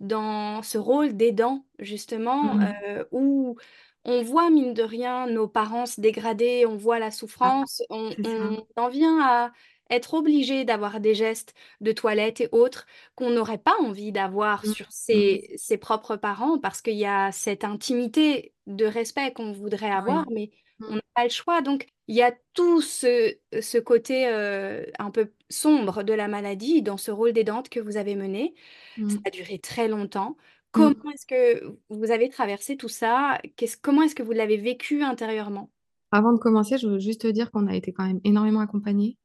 [0.00, 3.56] dans ce rôle d'aidant, justement, euh, où
[4.04, 8.66] on voit, mine de rien, nos parents se dégrader, on voit la souffrance, on, on
[8.76, 9.52] en vient à
[9.90, 14.72] être obligé d'avoir des gestes de toilette et autres qu'on n'aurait pas envie d'avoir Mm.
[14.72, 19.90] sur ses, ses propres parents parce qu'il y a cette intimité de respect qu'on voudrait
[19.90, 20.86] avoir, mais Mm.
[20.90, 21.60] on n'a pas le choix.
[21.62, 26.82] Donc, il y a tout ce, ce côté euh, un peu sombre de la maladie
[26.82, 28.54] dans ce rôle d'aidante que vous avez mené.
[28.96, 30.30] Ça a duré très longtemps.
[30.30, 30.34] Mm.
[30.72, 33.38] Comment est-ce que vous avez traversé tout ça?
[33.82, 35.70] Comment est-ce que vous l'avez vécu intérieurement?
[36.10, 39.16] Avant de commencer, je veux juste te dire qu'on a été quand même énormément accompagnés.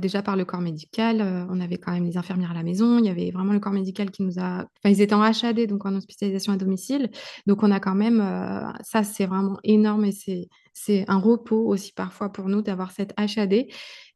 [0.00, 1.46] Déjà par le corps médical.
[1.50, 2.98] on avait quand même les infirmières à la maison.
[2.98, 4.66] Il y avait vraiment le corps médical qui nous a.
[4.78, 7.10] Enfin, ils étaient en HAD, donc en hospitalisation à domicile.
[7.46, 8.18] Donc, on a quand même.
[8.82, 10.48] ça, c'est vraiment énorme et c'est
[10.80, 13.66] c'est un repos aussi parfois pour nous d'avoir cette HAD.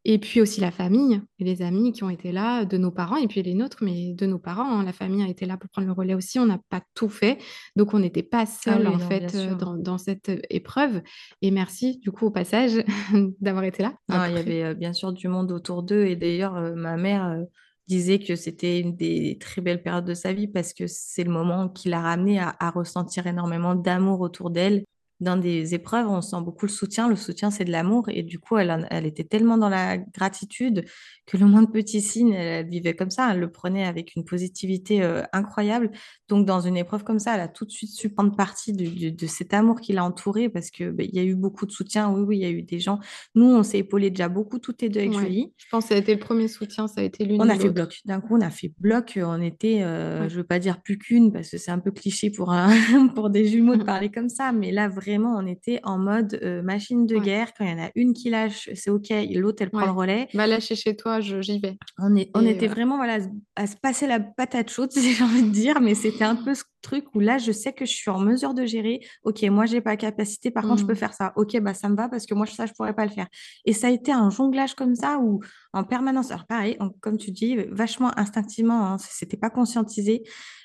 [0.04, 3.16] Et puis aussi la famille et les amis qui ont été là, de nos parents
[3.16, 4.78] et puis les nôtres, mais de nos parents.
[4.78, 4.84] Hein.
[4.84, 6.40] La famille a été là pour prendre le relais aussi.
[6.40, 7.38] On n'a pas tout fait.
[7.76, 11.02] Donc, on n'était pas ah seul en fait euh, dans, cette euh, épreuve.
[11.40, 12.72] Et merci du coup au passage
[13.40, 13.94] d'avoir été là.
[14.08, 16.06] il y avait euh, bien sûr du monde autour d'eux.
[16.06, 17.40] Et d'ailleurs, ma mère
[17.86, 21.30] disait que c'était une des très belles périodes de sa vie parce que c'est le
[21.30, 24.84] moment qui l'a ramené à ressentir énormément d'amour autour d'elle
[25.22, 27.08] dans des épreuves, on sent beaucoup le soutien.
[27.08, 28.08] Le soutien, c'est de l'amour.
[28.08, 30.84] Et du coup, elle, elle, était tellement dans la gratitude
[31.26, 33.30] que le moins de petits signes, elle, vivait comme ça.
[33.32, 35.92] Elle le prenait avec une positivité euh, incroyable.
[36.28, 39.26] Donc, dans une épreuve comme ça, elle a tout de suite su prendre partie de,
[39.26, 42.10] cet amour qui l'a entourée parce qu'il bah, y a eu beaucoup de soutien.
[42.10, 42.98] Oui, oui, il y a eu des gens.
[43.36, 45.52] Nous, on s'est épaulés déjà beaucoup, toutes les deux avec Julie.
[45.56, 46.88] Je pense que ça a été le premier soutien.
[46.88, 48.00] Ça a été l'une On a fait bloc.
[48.04, 49.20] D'un coup, on a fait bloc.
[49.22, 51.92] On était, euh, je ne veux pas dire plus qu'une parce que c'est un peu
[51.92, 52.52] cliché pour,
[53.14, 54.50] pour des jumeaux de parler comme ça.
[54.50, 57.52] Mais là, vraiment, vraiment, on était en mode euh, machine de guerre.
[57.52, 60.28] Quand il y en a une qui lâche, c'est OK, l'autre, elle prend le relais.
[60.32, 61.76] Va lâcher chez toi, j'y vais.
[61.98, 63.18] On, est, on était vraiment voilà,
[63.56, 66.54] à se passer la patate chaude, si j'ai envie de dire, mais c'était un peu
[66.54, 69.00] ce truc où là, je sais que je suis en mesure de gérer.
[69.24, 70.96] OK, moi, j'ai pas capacité, par contre, je peux mmh.
[70.96, 71.32] faire ça.
[71.36, 73.28] OK, bah, ça me va parce que moi, ça, je pourrais pas le faire.
[73.64, 75.40] Et ça a été un jonglage comme ça où
[75.72, 80.22] en permanence, alors pareil, comme tu dis, vachement instinctivement, hein, c'était pas conscientisé.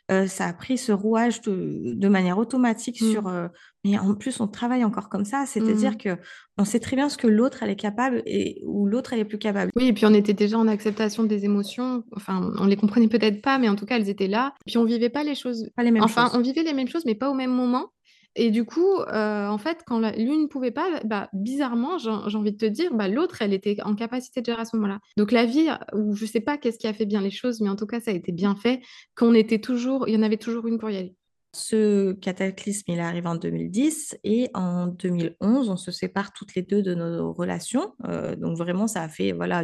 [0.10, 3.12] Euh, ça a pris ce rouage de, manière automatique mmh.
[3.12, 3.28] sur.
[3.28, 3.48] Euh,
[3.84, 5.98] mais en plus, on travaille encore comme ça, c'est-à-dire mmh.
[5.98, 6.17] que
[6.58, 9.26] on sait très bien ce que l'autre elle est capable et ou l'autre elle est
[9.26, 9.72] plus capable.
[9.76, 12.04] Oui, et puis on était déjà en acceptation des émotions.
[12.15, 14.54] Enfin, on les comprenait peut-être pas, mais en tout cas, elles étaient là.
[14.65, 15.70] Puis on vivait pas les choses.
[15.76, 17.91] Pas les mêmes enfin, on vivait les mêmes choses, mais pas au même moment.
[18.38, 22.52] Et du coup, euh, en fait, quand l'une ne pouvait pas, bah, bizarrement, j'ai envie
[22.52, 25.00] de te dire, bah, l'autre, elle était en capacité de gérer à ce moment-là.
[25.17, 27.69] Donc la vie, ou je sais pas qu'est-ce qui a fait bien les choses, mais
[27.69, 28.82] en tout cas, ça a été bien fait,
[29.15, 31.15] qu'on était toujours, il y en avait toujours une pour y aller.
[31.54, 36.84] Ce cataclysme, il arrive en 2010 et en 2011, on se sépare toutes les deux
[36.84, 37.93] de nos relations.
[38.06, 39.63] Euh, donc vraiment, ça a fait voilà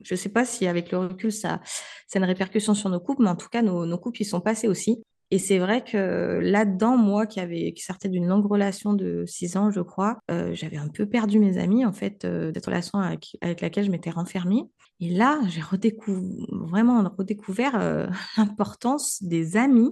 [0.00, 1.60] je ne sais pas si avec le recul, ça,
[2.06, 4.26] ça a une répercussion sur nos couples, mais en tout cas, nos, nos couples, ils
[4.26, 5.02] sont passés aussi.
[5.34, 9.56] Et c'est vrai que là-dedans, moi qui, avait, qui sortais d'une longue relation de six
[9.56, 13.00] ans, je crois, euh, j'avais un peu perdu mes amis, en fait, euh, cette relation
[13.00, 14.62] avec, laquelle je m'étais renfermée.
[15.00, 15.60] Et là, j'ai
[16.52, 19.90] vraiment redécouvert euh, l'importance des amis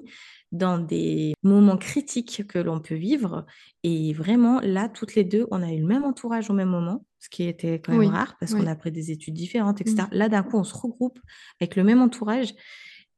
[0.53, 3.45] dans des moments critiques que l'on peut vivre.
[3.83, 7.05] Et vraiment, là, toutes les deux, on a eu le même entourage au même moment,
[7.19, 10.03] ce qui était quand même rare parce qu'on a pris des études différentes, etc.
[10.03, 10.15] Mmh.
[10.15, 11.19] Là, d'un coup, on se regroupe
[11.61, 12.55] avec le même entourage.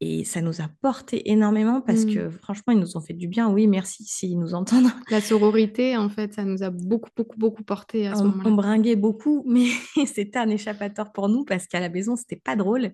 [0.07, 2.15] Et ça nous a porté énormément parce mmh.
[2.15, 3.51] que franchement, ils nous ont fait du bien.
[3.51, 4.91] Oui, merci s'ils nous entendent.
[5.11, 8.51] La sororité, en fait, ça nous a beaucoup, beaucoup, beaucoup porté à ce moment-là.
[8.51, 9.65] On bringuait beaucoup, mais
[10.05, 12.93] c'était un échappatoire pour nous parce qu'à la maison, c'était pas drôle.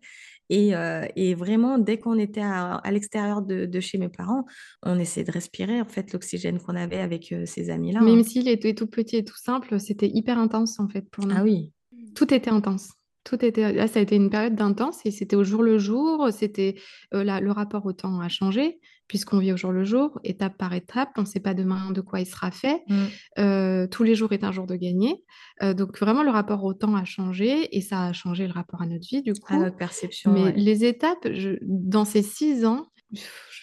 [0.51, 4.45] Et, euh, et, vraiment, dès qu'on était à, l'extérieur de, chez mes parents,
[4.85, 8.03] on essayait de respirer en fait l'oxygène qu'on avait avec euh, ces amis-là.
[8.03, 8.23] Même hein.
[8.23, 11.35] s'il était tout petit et tout simple, c'était hyper intense en fait pour nous.
[11.37, 11.73] Ah oui.
[12.15, 12.93] Tout était intense.
[13.25, 16.29] Tout était là, ça a été une période d'intense et c'était au jour le jour.
[16.33, 16.77] C'était
[17.15, 18.81] euh, le rapport au temps a changé
[19.11, 21.11] puisqu'on vit au jour le jour, étape par étape.
[21.17, 22.85] On ne sait pas demain de quoi il sera fait.
[22.87, 22.97] Mmh.
[23.41, 25.25] Euh, tous les jours est un jour de gagner.
[25.65, 28.83] Euh, donc vraiment, le rapport au temps a changé et ça a changé le rapport
[28.83, 29.53] à notre vie du coup.
[29.53, 30.33] À notre perception.
[30.33, 31.27] Mais les étapes,
[31.63, 32.87] dans ces six ans,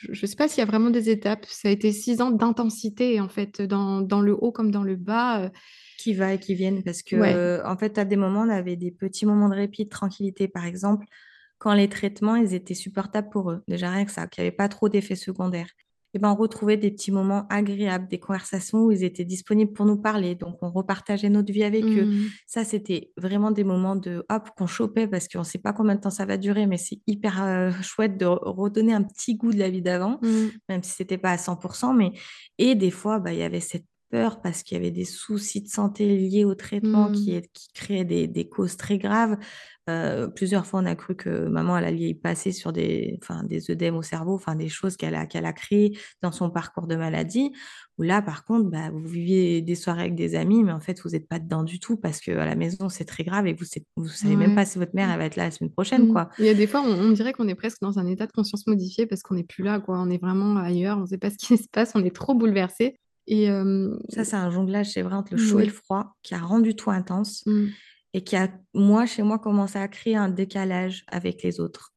[0.01, 1.45] je ne sais pas s'il y a vraiment des étapes.
[1.47, 4.97] Ça a été six ans d'intensité en fait, dans, dans, le haut comme dans le
[4.97, 5.49] bas
[5.97, 6.83] qui va et qui viennent.
[6.83, 9.89] Parce que en fait à des moments on avait des petits moments de répit de
[9.89, 10.47] tranquillité.
[10.47, 11.05] Par exemple
[11.59, 13.63] quand les traitements ils étaient supportables pour eux.
[13.67, 15.69] Déjà rien que ça qu'il n'y avait pas trop d'effets secondaires.
[16.13, 19.85] Et ben on retrouvait des petits moments agréables des conversations où ils étaient disponibles pour
[19.85, 20.35] nous parler.
[20.35, 22.05] Donc on repartageait notre vie avec eux.
[22.05, 22.29] Mmh.
[22.45, 25.95] ça c'était vraiment des moments de hop qu'on chopait parce qu'on ne sait pas combien
[25.95, 26.65] de temps ça va durer.
[26.65, 30.47] Mais c'est hyper euh, chouette de redonner un petit goût de la vie d'avant mmh.
[30.69, 32.13] même si c'était pas à 100% mais
[32.57, 35.61] et des fois bah, il y avait cette peur parce qu'il y avait des soucis
[35.61, 37.41] de santé liés au traitement qui, mmh.
[37.53, 39.37] qui créaient des, des, causes très graves.
[39.89, 43.43] Euh, plusieurs fois, on a cru que maman elle allait y passer sur des, enfin,
[43.43, 46.87] des œdèmes au cerveau, enfin, des choses qu'elle a, qu'elle a créées dans son parcours
[46.87, 47.53] de maladie.
[47.97, 50.99] Où là, par contre, bah, vous viviez des soirées avec des amis, mais en fait,
[51.03, 53.65] vous n'êtes pas dedans du tout parce qu'à la maison, c'est très grave et vous
[53.97, 56.07] ne savez même pas si votre mère elle va être là la semaine prochaine.
[56.07, 56.11] Mmh.
[56.11, 56.29] Quoi.
[56.37, 58.67] Il y a des fois, on, dirait qu'on est presque dans un état de conscience
[58.67, 59.79] modifié parce qu'on n'est plus là.
[59.79, 59.97] Quoi.
[59.99, 62.35] On est vraiment ailleurs, on ne sait pas ce qui se passe, on est trop
[62.35, 62.99] bouleversé.
[63.27, 63.49] Et
[64.09, 66.75] ça, c'est un jonglage, c'est vrai, entre le chaud et le froid qui a rendu
[66.75, 67.65] tout intense mmh.
[68.13, 71.93] et qui a, moi, chez moi, commencé à créer un décalage avec les autres.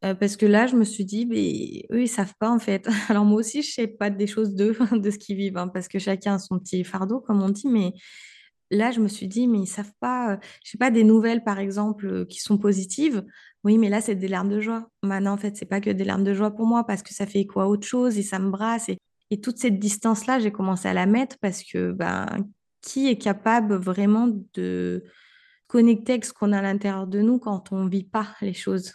[0.00, 2.86] parce que là, je me suis dit, mais eux, ils savent pas en fait.
[3.08, 5.86] Alors moi aussi, je sais pas des choses d'eux, de ce qu'ils vivent, hein, parce
[5.86, 7.92] que chacun a son petit fardeau, comme on dit, mais
[8.70, 11.44] là, je me suis dit, mais ils savent pas, euh, je sais pas, des nouvelles,
[11.44, 13.24] par exemple, euh, qui sont positives.
[13.64, 14.88] Oui, mais là, c'est des larmes de joie.
[15.02, 17.26] Maintenant, en fait, c'est pas que des larmes de joie pour moi parce que ça
[17.26, 18.88] fait écho à autre chose et ça me brasse.
[18.88, 18.98] Et,
[19.30, 22.26] et toute cette distance-là, j'ai commencé à la mettre parce que, ben,
[22.80, 25.02] qui est capable vraiment de
[25.66, 28.92] connecter avec ce qu'on a à l'intérieur de nous quand on vit pas les choses?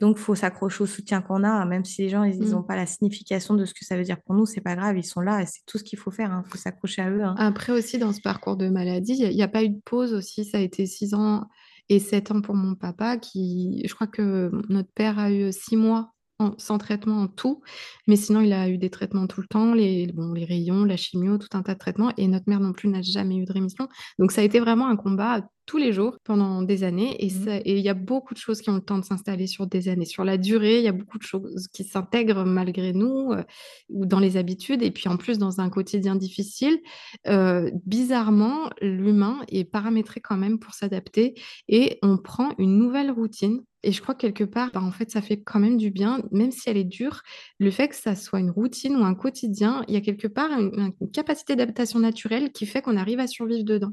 [0.00, 2.66] Donc, il faut s'accrocher au soutien qu'on a, même si les gens ils n'ont Mm.
[2.66, 5.04] pas la signification de ce que ça veut dire pour nous, c'est pas grave, ils
[5.04, 6.42] sont là et c'est tout ce qu'il faut faire.
[6.44, 7.22] Il faut s'accrocher à eux.
[7.22, 7.34] hein.
[7.38, 10.44] Après aussi, dans ce parcours de maladie, il n'y a, pas eu de pause aussi.
[10.44, 11.44] Ça a été six ans
[11.88, 15.76] et sept ans pour mon papa, qui, je crois que notre père a eu six
[15.76, 16.13] mois
[16.58, 17.62] sans traitement en tout,
[18.06, 21.38] mais sinon, il a eu des traitements tout le temps, les, les rayons, la chimio,
[21.38, 23.88] tout un tas de traitements, et notre mère non plus n'a jamais eu de rémission.
[24.18, 27.56] Donc, ça a été vraiment un combat tous les jours pendant des années, et ça-
[27.58, 29.88] et il y a beaucoup de choses qui ont le temps de s'installer sur des
[29.88, 30.04] années.
[30.04, 33.42] Sur la durée, il y a beaucoup de choses qui s'intègrent malgré nous, euh,
[33.88, 36.78] ou dans les habitudes, et puis en plus, dans un quotidien difficile,
[37.26, 41.34] euh, bizarrement, l'humain est paramétré quand même pour s'adapter
[41.68, 43.62] et on prend une nouvelle routine.
[43.82, 46.22] Et je crois que quelque part, bah, en fait, ça fait quand même du bien,
[46.32, 47.20] même si elle est dure.
[47.58, 50.50] Le fait que ça soit une routine ou un quotidien, il y a quelque part
[50.58, 53.92] une, une capacité d'adaptation naturelle qui fait qu'on arrive à survivre dedans.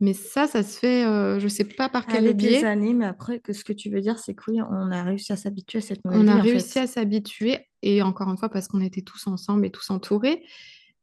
[0.00, 3.06] Mais ça, ça se fait, euh, je ne sais pas par quel Avec années, mais
[3.06, 5.78] après, que ce que tu veux dire, c'est que oui, on a réussi à s'habituer
[5.78, 6.80] à cette nouvelle On a vie, en réussi fait.
[6.80, 10.42] à s'habituer, et encore une fois, parce qu'on était tous ensemble et tous entourés.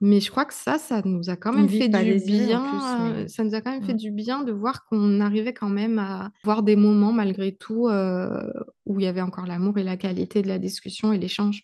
[0.01, 2.59] Mais je crois que ça, ça nous a quand même fait du bien.
[2.61, 2.79] plus,
[3.15, 5.69] mais- euh, Ça nous a quand même fait du bien de voir qu'on arrivait quand
[5.69, 8.43] même à voir des moments, malgré tout, euh,
[8.85, 11.63] où il y avait encore l'amour et la qualité de la discussion et l'échange.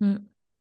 [0.00, 0.16] Mm.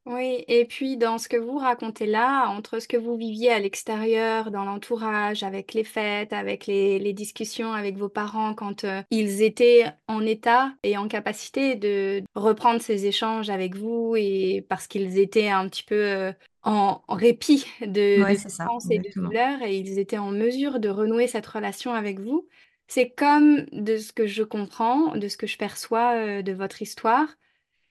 [0.10, 3.60] Oui, et puis dans ce que vous racontez là, entre ce que vous viviez à
[3.60, 9.02] l'extérieur, dans l'entourage, avec les fêtes, avec les, les discussions avec vos parents quand euh,
[9.12, 14.88] ils étaient en état et en capacité de reprendre ces échanges avec vous et parce
[14.88, 16.32] qu'ils étaient un petit peu euh,
[16.64, 19.28] en, répit de, Ouais, de c'est ça, souffrance et de exactement.
[19.28, 22.48] douleur et ils étaient en mesure de renouer cette relation avec vous.
[22.88, 26.82] C'est comme de ce que je comprends, de ce que je perçois euh, de votre
[26.82, 27.28] histoire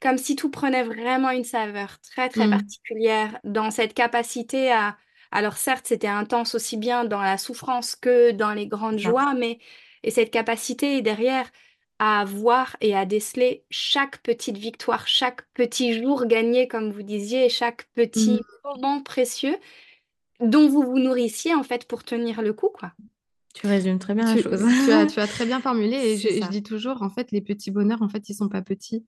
[0.01, 2.51] comme si tout prenait vraiment une saveur très très Mm.
[2.51, 4.97] particulière dans cette capacité à...
[5.33, 9.59] Alors certes, c'était intense aussi bien dans la souffrance que dans les grandes joies, mais
[10.03, 11.51] et cette capacité derrière
[11.99, 17.49] à voir et à déceler chaque petite victoire, chaque petit jour gagné, comme vous disiez,
[17.49, 18.45] chaque petit Mm.
[18.65, 19.57] moment précieux
[20.41, 22.93] dont vous vous nourrissiez en fait pour tenir le coup, quoi.
[23.55, 24.63] Tu résumes très bien la Tu, chose.
[24.85, 27.41] tu as, tu as très bien formulé et je, je dis toujours, en fait, les
[27.41, 29.05] petits bonheurs, en fait, ils sont pas petits.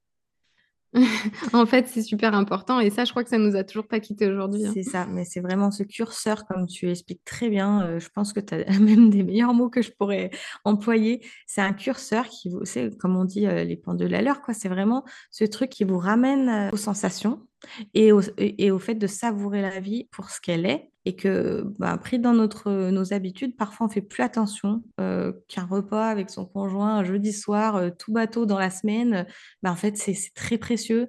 [1.53, 4.01] En fait, c'est super important et ça, je crois que ça nous a toujours pas
[4.01, 4.67] quittés aujourd'hui.
[4.67, 4.71] hein.
[4.75, 7.83] C'est ça, mais c'est vraiment ce curseur, comme tu expliques très bien.
[7.83, 10.31] euh, je pense que tu as même des meilleurs mots que je pourrais
[10.65, 11.21] employer.
[11.47, 14.55] C'est un curseur qui vous, c'est comme on dit, euh, les pendules à l'heure, quoi.
[14.55, 17.47] C'est vraiment ce truc qui vous ramène euh, aux sensations
[17.95, 20.91] et au, et et au fait de savourer la vie pour ce qu'elle est.
[21.05, 25.65] Et que, bah, pris dans notre, nos habitudes, parfois on fait plus attention euh, qu'un
[25.65, 29.27] repas avec son conjoint un jeudi soir, euh, tout bateau dans la semaine.
[29.63, 31.09] bah, en fait, c'est très précieux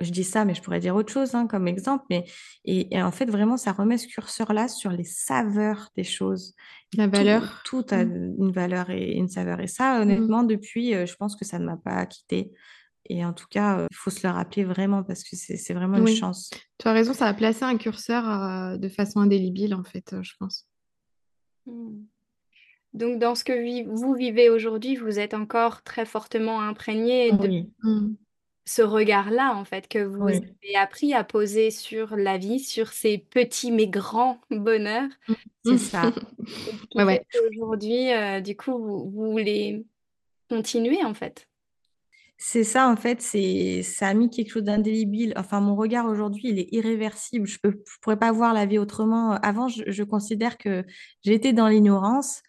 [0.00, 2.04] je dis ça, mais je pourrais dire autre chose hein, comme exemple.
[2.10, 2.24] Mais,
[2.64, 6.54] et, et en fait, vraiment, ça remet ce curseur-là sur les saveurs des choses.
[6.96, 7.62] La Tout, valeur.
[7.64, 8.34] tout a Mm.
[8.38, 9.60] une valeur et une saveur.
[9.60, 12.52] Et ça, honnêtement, depuis, euh, je pense que ça ne m'a pas quitté.
[13.08, 15.96] Et en tout cas, euh, il faut se le rappeler vraiment parce que c'est vraiment
[15.98, 16.50] une chance.
[16.78, 20.22] tu as raison, ça a placé un curseur euh, de façon indélébile, en fait, euh,
[20.22, 20.66] je pense.
[21.66, 22.02] Hmm.
[22.94, 27.48] Donc dans ce que vi- vous vivez aujourd'hui, vous êtes encore très fortement imprégné de
[27.48, 28.14] Oui, Mm.
[28.66, 32.88] ce regard-là, en fait, que vous oui, avez appris à poser sur la vie, sur
[32.88, 35.08] ces petits mais grands bonheurs,
[35.64, 36.12] c'est ça.
[36.94, 37.26] Ouais, ouais.
[38.12, 39.84] euh, du coup, vous, vous les
[40.50, 41.46] continuez, en fait?
[42.40, 45.32] C'est ça, en fait, c'est, ça a mis quelque chose d'indélébile.
[45.36, 47.48] Enfin, mon regard aujourd'hui, il est irréversible.
[47.48, 49.32] Je je pourrais pas voir la vie autrement.
[49.32, 50.84] Avant, je, je considère que
[51.24, 52.42] j'étais dans l'ignorance.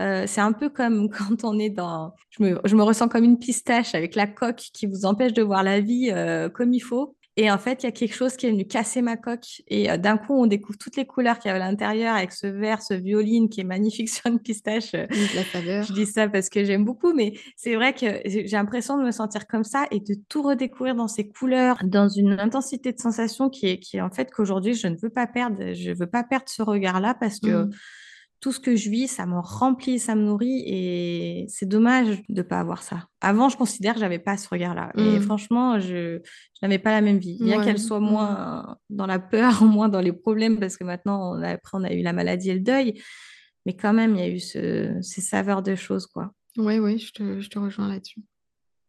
[0.00, 2.14] Euh, c'est un peu comme quand on est dans...
[2.30, 5.42] Je me, je me ressens comme une pistache avec la coque qui vous empêche de
[5.42, 7.14] voir la vie euh, comme il faut.
[7.36, 9.62] Et en fait, il y a quelque chose qui est venu casser ma coque.
[9.66, 12.30] Et euh, d'un coup, on découvre toutes les couleurs qu'il y a à l'intérieur avec
[12.32, 14.92] ce vert, ce violine qui est magnifique sur une pistache.
[14.92, 18.46] Oui, de la Je dis ça parce que j'aime beaucoup, mais c'est vrai que j'ai
[18.46, 22.38] l'impression de me sentir comme ça et de tout redécouvrir dans ces couleurs, dans une
[22.38, 25.72] intensité de sensation qui est, qui est en fait qu'aujourd'hui, je ne veux pas perdre.
[25.72, 27.70] Je veux pas perdre ce regard-là parce que Mm.
[28.44, 32.42] Tout ce que je vis, ça me remplit, ça me nourrit et c'est dommage de
[32.42, 33.08] pas avoir ça.
[33.22, 34.92] Avant, je considère que j'avais pas ce regard-là.
[34.98, 35.22] Et Mm.
[35.22, 37.38] franchement, je, je n'avais pas la même vie.
[37.40, 37.64] Bien Ouais.
[37.64, 38.04] qu'elle soit Mm.
[38.10, 41.84] moins dans la peur, moins dans les problèmes, parce que maintenant, on a, après, on
[41.84, 43.00] a eu la maladie et le deuil.
[43.64, 46.30] Mais quand même, il y a eu ce- ces saveurs de choses, quoi.
[46.58, 48.20] Oui, oui, je te, je te rejoins là-dessus.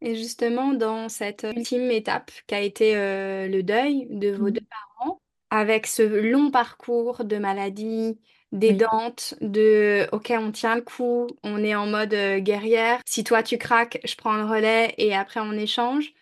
[0.01, 4.51] Et justement, dans cette ultime étape qu'a été euh, le deuil de vos Mm.
[4.51, 8.19] deux parents, avec ce long parcours de maladie,
[8.55, 12.99] des dentes, de OK, on tient le coup, on est en mode guerrière.
[13.05, 16.13] Si toi tu craques, je prends le relais et après on échange.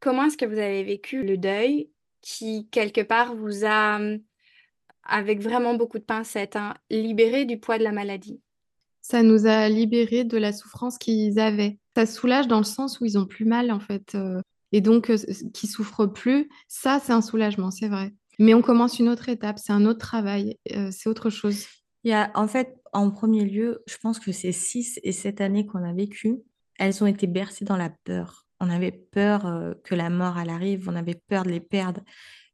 [0.00, 1.88] Comment est-ce que vous avez vécu le deuil
[2.20, 4.20] qui, quelque part, vous a, mmh,
[5.04, 8.40] avec vraiment beaucoup de pincettes, hein, libéré du poids de la maladie?
[9.00, 11.78] Ça nous a libérés de la souffrance qu'ils avaient.
[11.96, 14.16] Ça soulage dans le sens où ils ont plus mal, en fait,
[14.72, 16.48] et donc qu'ils qui souffrent plus.
[16.66, 18.12] Ça, c'est un soulagement, c'est vrai.
[18.38, 20.58] Mais on commence une autre étape, c'est un autre travail,
[20.90, 21.66] c'est autre chose.
[22.04, 25.40] Il y a, en fait, en premier lieu, je pense que ces six et sept
[25.40, 26.38] années qu'on a vécues,
[26.78, 28.46] elles ont été bercées dans la peur.
[28.60, 32.02] On avait peur euh, que la mort, arrive, on avait peur de les perdre.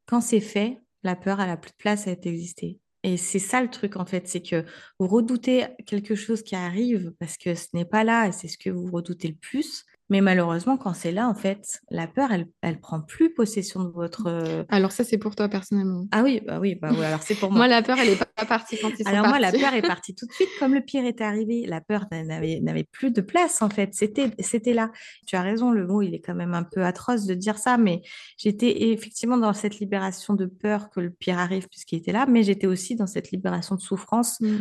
[0.07, 2.79] Quand c'est fait, la peur, elle a plus de place à exister.
[3.03, 4.64] Et c'est ça le truc, en fait, c'est que
[4.99, 8.59] vous redoutez quelque chose qui arrive parce que ce n'est pas là et c'est ce
[8.59, 9.85] que vous redoutez le plus.
[10.11, 13.90] Mais malheureusement, quand c'est là, en fait, la peur, elle, elle prend plus possession de
[13.90, 14.27] votre.
[14.27, 16.07] Euh, alors ça, c'est pour toi personnellement.
[16.12, 17.05] Ah oui, bah oui, bah oui.
[17.05, 17.59] Alors c'est pour moi.
[17.59, 19.83] moi, la peur, elle est pas partie quand ils sont Alors moi, la peur est
[19.87, 21.66] partie tout de suite, comme le pire est arrivé.
[21.66, 23.90] La peur n'avait n'avait plus de place en fait.
[23.92, 24.90] C'était c'était là.
[25.27, 27.77] Tu as raison, le mot, il est quand même un peu atroce de dire ça,
[27.77, 28.01] mais
[28.38, 32.42] j'étais effectivement dans cette libération de peur que le pire arrive puisqu'il était là, mais
[32.42, 34.40] j'étais aussi dans cette libération de souffrance.
[34.40, 34.57] Mmh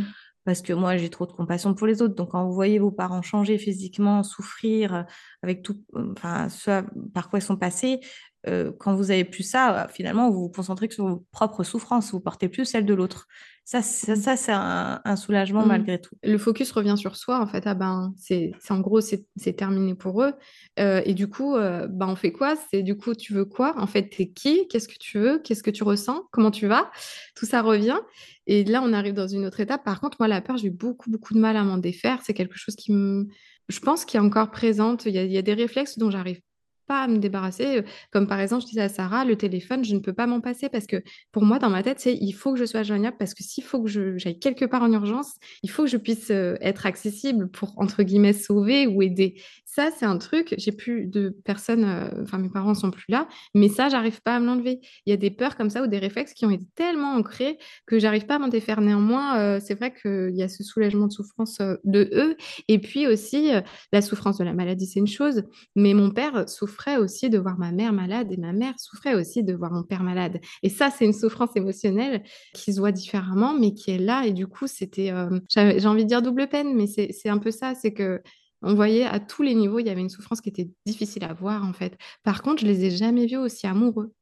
[0.48, 2.16] parce que moi, j'ai trop de compassion pour les autres.
[2.16, 5.04] Donc, quand vous voyez vos parents changer physiquement, souffrir euh,
[5.44, 8.00] avec tout, euh, enfin, ce par quoi ils sont passés,
[8.48, 12.14] euh, quand vous avez plus ça, finalement, vous vous concentrez que sur vos propres souffrances,
[12.14, 13.28] vous portez plus celle de l'autre.
[13.70, 14.16] Ça, ça, mmh.
[14.16, 15.68] ça c'est un, soulagement mmh.
[15.68, 16.16] malgré tout.
[16.24, 17.68] Le focus revient sur soi, en fait.
[17.68, 19.28] Ah ben, c'est en gros, c'est
[19.58, 20.32] terminé pour eux.
[20.78, 22.56] et du coup, ben, on fait quoi?
[22.72, 23.76] C'est du coup, tu veux quoi?
[23.78, 24.70] En fait, t'es qui?
[24.70, 25.40] Qu'est-ce que tu veux?
[25.40, 26.30] Qu'est-ce que tu ressens?
[26.32, 26.90] Comment tu vas?
[27.36, 28.00] Tout ça revient.
[28.46, 29.84] Et là, on arrive dans une autre étape.
[29.84, 32.22] Par contre, moi, la peur, j'ai eu beaucoup, beaucoup de mal à m'en défaire.
[32.24, 33.28] C'est quelque chose qui me...
[33.68, 35.06] Je pense qui est encore présente.
[35.08, 36.40] Il y a, il y a des réflexes dont j'arrive
[36.88, 37.84] pas à me débarrasser.
[38.12, 40.70] Comme par exemple, je disais à Sarah, le téléphone, je ne peux pas m'en passer
[40.70, 43.34] parce que pour moi, dans ma tête, c'est il faut que je sois joignable parce
[43.34, 46.86] que s'il faut que j'aille quelque part en urgence, il faut que je puisse être
[46.86, 49.42] accessible pour, entre guillemets, sauver ou aider.
[49.70, 51.86] Ça, c'est un truc, j'ai plus de personnes,
[52.24, 54.80] enfin, mes parents sont plus là, mais ça, j'arrive pas à me l'enlever.
[55.06, 57.60] Il y a des peurs comme ça ou des réflexes qui ont été tellement ancrés
[57.86, 58.80] que j'arrive pas à m'en défaire.
[58.80, 62.38] Néanmoins, c'est vrai qu'il y a ce soulagement de souffrance de eux.
[62.70, 63.52] Et puis aussi,
[63.92, 65.44] la souffrance de la maladie, c'est une chose,
[65.76, 69.44] mais mon père souffrait aussi de voir ma mère malade et ma mère souffrait aussi
[69.44, 70.40] de voir mon père malade.
[70.64, 74.26] Et ça, c'est une souffrance émotionnelle qui se voit différemment, mais qui est là.
[74.26, 75.14] Et du coup, c'était,
[75.54, 78.22] j'ai envie de dire double peine, mais c'est un peu ça, c'est que
[78.62, 81.34] on voyait à tous les niveaux, il y avait une souffrance qui était difficile à
[81.34, 81.98] voir en fait.
[82.24, 84.14] Par contre, je les ai jamais vus aussi amoureux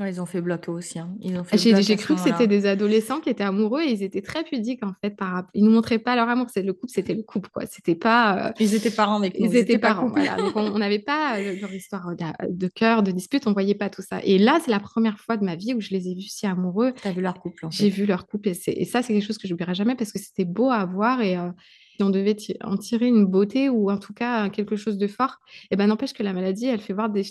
[0.00, 0.98] ils ont fait bloc aussi.
[0.98, 1.14] Hein.
[1.52, 4.92] J'ai cru que c'était des adolescents qui étaient amoureux et ils étaient très pudiques en
[5.00, 5.10] fait.
[5.10, 5.46] Par...
[5.54, 6.48] Ils nous montraient pas leur amour.
[6.52, 7.64] C'est le couple, c'était le couple quoi.
[7.70, 8.48] C'était pas.
[8.48, 9.46] Euh, ils étaient parents avec nous.
[9.46, 10.08] Ils, étaient, parents.
[10.08, 10.36] Voilà.
[10.36, 13.46] Donc on n'avait pas euh, leur histoire de, cœur, de dispute.
[13.46, 14.20] On voyait pas tout ça.
[14.24, 16.46] Et là, c'est la première fois de ma vie où je les ai vus si
[16.46, 16.92] amoureux.
[17.00, 17.66] Tu as vu leur couple.
[17.70, 20.12] J'ai vu leur couple et, et ça, c'est quelque chose que je n'oublierai jamais parce
[20.12, 21.36] que c'était beau à voir et.
[21.36, 21.50] Euh,
[21.96, 25.38] si on devait en tirer une beauté ou en tout cas quelque chose de fort,
[25.64, 27.24] et eh ben n'empêche que la maladie, elle fait voir des,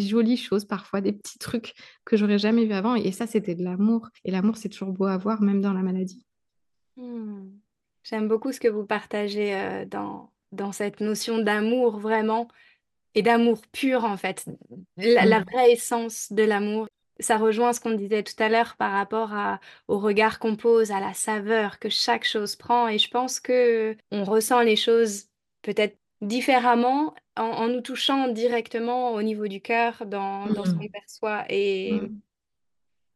[0.00, 2.94] jolies choses parfois, des petits trucs que j'aurais jamais vu avant.
[2.94, 4.08] Et ça, c'était de l'amour.
[4.24, 6.24] Et l'amour, c'est toujours beau à voir, même dans la maladie.
[6.96, 7.50] Hmm.
[8.02, 12.48] J'aime beaucoup ce que vous partagez euh, dans, dans cette notion d'amour vraiment
[13.14, 14.44] et d'amour pur en fait,
[14.96, 15.44] la, la mmh.
[15.44, 16.88] vraie essence de l'amour
[17.20, 20.90] ça rejoint ce qu'on disait tout à l'heure par rapport à, au regard qu'on pose,
[20.90, 22.88] à la saveur que chaque chose prend.
[22.88, 25.26] Et je pense que on ressent les choses
[25.62, 30.78] peut-être différemment en, nous touchant directement au niveau du cœur, dans, dans ce mmh.
[30.78, 31.44] qu'on perçoit.
[31.48, 32.20] Et, mmh.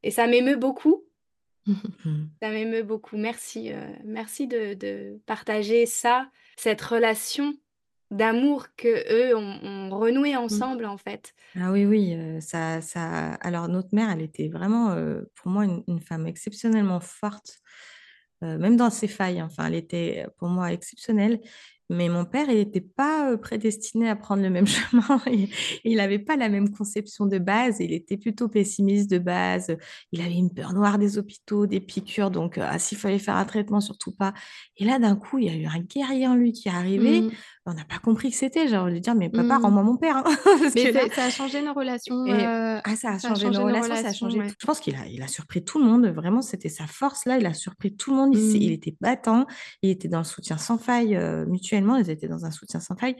[0.04, 1.04] et ça m'émeut beaucoup.
[2.04, 2.28] Mmh.
[2.40, 3.18] Ça m'émeut beaucoup.
[3.18, 7.52] Merci, euh, merci de, de partager ça, cette relation
[8.10, 10.38] d'amour que eux ont, renoué mmh.
[10.38, 11.34] ensemble en fait.
[11.58, 13.34] Ah oui, oui, ça, ça.
[13.34, 14.94] Alors notre mère, elle était vraiment
[15.34, 17.58] pour moi une, femme exceptionnellement forte,
[18.42, 19.42] même dans ses failles.
[19.42, 21.40] Enfin, elle était pour moi exceptionnelle.
[21.90, 25.20] Mais mon père, il n'était pas prédestiné à prendre le même chemin.
[25.84, 27.78] il n'avait pas la même conception de base.
[27.80, 29.74] Il était plutôt pessimiste de base.
[30.12, 32.30] Il avait une peur noire des hôpitaux, des piqûres.
[32.30, 34.34] Donc, ah, s'il fallait faire un traitement, surtout pas.
[34.76, 37.22] Et là, d'un coup, il y a eu un guerrier en lui qui est arrivé.
[37.22, 37.30] Mmh.
[37.68, 38.66] On n'a pas compris que c'était.
[38.66, 39.62] J'ai envie de dire, mais papa, mmh.
[39.62, 40.16] rends-moi mon père.
[40.16, 40.24] Hein,
[40.74, 42.24] mais ça a changé nos relations.
[42.26, 44.40] Ah, ça a changé, nos, relations, ça a changé.
[44.58, 46.06] Je pense qu'il a, il a surpris tout le monde.
[46.06, 47.38] Vraiment, c'était sa force là.
[47.38, 48.34] Il a surpris tout le monde.
[48.34, 48.72] Il, il, mmh.
[48.72, 49.46] était battant.
[49.82, 53.16] Il était dans le soutien sans faille mutuel ils étaient dans un soutien sans faille.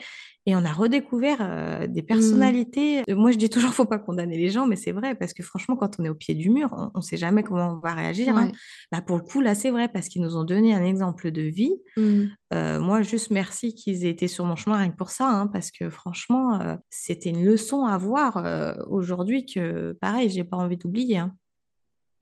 [0.49, 2.07] Et on a redécouvert euh, des mmh.
[2.07, 3.03] personnalités.
[3.07, 5.77] Moi, je dis toujours, faut pas condamner les gens, mais c'est vrai, parce que franchement,
[5.77, 8.35] quand on est au pied du mur, on ne sait jamais comment on va réagir.
[8.35, 8.51] Hein.
[8.91, 11.43] Bah, pour le coup, là, c'est vrai, parce qu'ils nous ont donné un exemple de
[11.43, 11.75] vie.
[11.99, 12.23] Mmh.
[12.55, 15.49] Euh, moi, juste merci qu'ils aient été sur mon chemin rien que pour ça, hein,
[15.49, 18.43] parce que franchement, euh, c'était une leçon à voir
[18.89, 21.19] aujourd'hui que, pareil, j'ai pas envie d'oublier.
[21.19, 21.35] Hein.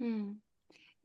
[0.01, 0.33] Mmh.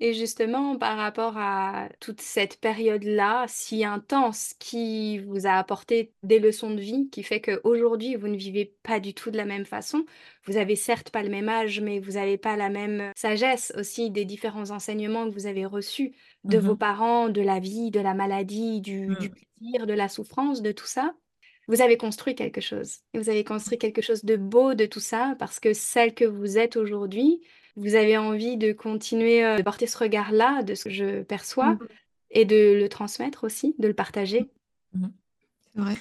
[0.04, 6.40] Et justement, par rapport à toute cette période-là, si intense, qui vous a apporté des
[6.40, 9.66] leçons de vie, qui fait qu'aujourd'hui, vous ne vivez pas du tout de la même
[9.66, 10.06] façon.
[10.48, 14.10] Vous avez certes pas le même âge, mais vous avez pas la même sagesse aussi
[14.10, 16.76] des différents enseignements que vous avez reçus de Mmh vos mh.
[16.76, 19.36] parents, de la vie, de la maladie, du du Mmh.
[19.60, 21.14] plaisir, de la souffrance, de tout ça.
[21.68, 25.00] Vous avez construit quelque chose et vous avez construit quelque chose de beau de tout
[25.00, 27.42] ça parce que celle que vous êtes aujourd'hui,
[27.76, 31.78] vous avez envie de continuer, heu, de porter ce regard-là, de ce que je perçois
[31.80, 31.88] Mmh.
[32.32, 34.52] et de le transmettre aussi, de le partager?
[34.94, 35.12] Mmh mh.
[35.74, 35.98] C'est vrai.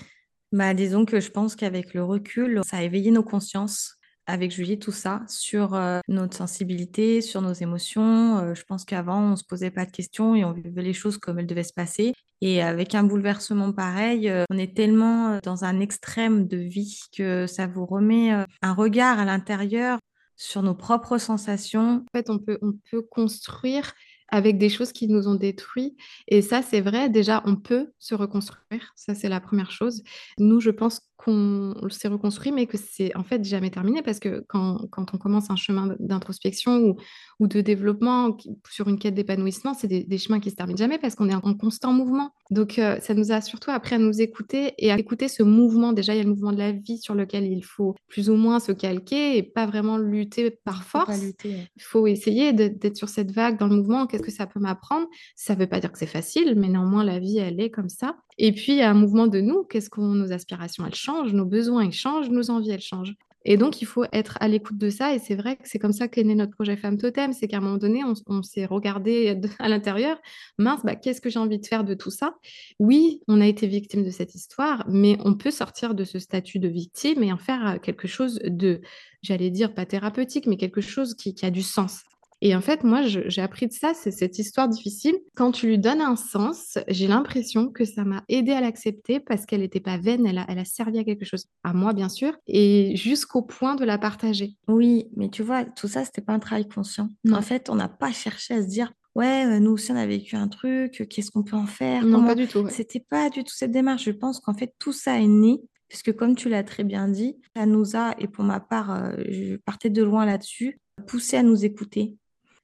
[0.53, 3.95] Bah, disons que je pense qu'avec le recul, ça a éveillé nos consciences
[4.27, 8.41] avec Julie, tout ça, sur, heu, notre sensibilité, sur nos émotions.
[8.45, 11.19] Heu, je pense qu'avant, on se posait pas de questions et on vivait les choses
[11.19, 15.81] comme elles devaient se passer et avec un bouleversement pareil, on est tellement, dans un
[15.81, 18.31] extrême de vie que ça vous remet,
[18.63, 19.99] un regard à l'intérieur
[20.41, 21.97] sur nos propres sensations.
[22.15, 23.93] En fait, on peut on peut construire
[24.29, 25.97] avec des choses qui nous ont détruits
[26.29, 27.11] et ça, c'est vrai.
[27.11, 30.03] Déjà, on peut se reconstruire, ça, c'est la 1re chose.
[30.39, 34.45] Nous, je pense qu'on s'est reconstruit, mais que c'est, en fait, jamais terminé parce que
[34.49, 36.97] quand quand on commence un chemin d'introspection ou
[37.39, 38.37] ou de développement
[38.69, 41.35] sur une quête d'épanouissement, c'est des des chemins qui se terminent jamais parce qu'on est
[41.35, 42.31] en constant mouvement.
[42.51, 45.93] Donc heu, ça nous a surtout appris à nous écouter et à écouter ce mouvement.
[45.93, 48.35] Déjà, il y a le mouvement de la vie sur lequel il faut plus ou
[48.37, 51.33] moins se calquer et pas vraiment lutter par force.
[51.45, 51.71] ouais.
[51.77, 54.07] Il faut essayer d'être sur cette vague dans le mouvement.
[54.07, 55.07] Qu'est-ce que ça peut m'apprendre?
[55.37, 58.17] Ça veut pas dire que c'est facile, mais néanmoins, la vie, elle est comme ça
[58.49, 59.65] et puis, il y a un mouvement de nous.
[59.65, 63.15] Qu'est-ce qu'on nos aspirations, elles changent, nos besoins, ils changent, nos envies, elles changent
[63.47, 65.93] et donc il faut être à l'écoute de ça et c'est vrai que c'est comme
[65.95, 67.33] ça qu'est né notre projet Femme Totem.
[67.33, 70.19] C'est qu'à un moment donné, on s'est regardées d à l'intérieur:
[70.59, 72.35] «Mince, bah, qu'est-ce que j'ai envie de faire de tout ça?»
[72.79, 76.59] Oui, on a été victime de cette histoire, mais on peut sortir de ce statut
[76.59, 78.83] de victime et en faire, heu, quelque chose de,
[79.23, 82.03] j'allais dire, pas thérapeutique, mais quelque chose qui a du sens
[82.43, 85.17] et en fait, moi, j'ai appris de ça, c'est cette histoire difficile.
[85.37, 89.47] Quand tu lui donnes un sens, j'ai l'impression que ça m'a aidée à l'accepter parce
[89.47, 91.47] qu'elle était pas vaine, elle a elle a servi à quelque chose.
[91.65, 94.55] À moi, bien sûr et jusqu'au point de la partager.
[94.69, 97.09] Oui, mais tu vois, tout ça, c'était pas un travail conscient.
[97.31, 100.07] En fait, on n'a pas cherché à se dire: «Ouais, heu, nous aussi, on a
[100.07, 102.05] vécu un truc, qu'est-ce qu'on peut en faire?
[102.05, 102.71] Non, pas Comment?» du tout, ouais.
[102.71, 104.05] c'était pas du tout cette démarche.
[104.05, 107.37] Je pense qu'en fait, tout ça est né puisque comme tu l'as très bien dit,
[107.57, 110.79] ça nous a et pour ma part, heu, je partais de loin là-dessus,
[111.09, 112.15] poussé à nous écouter,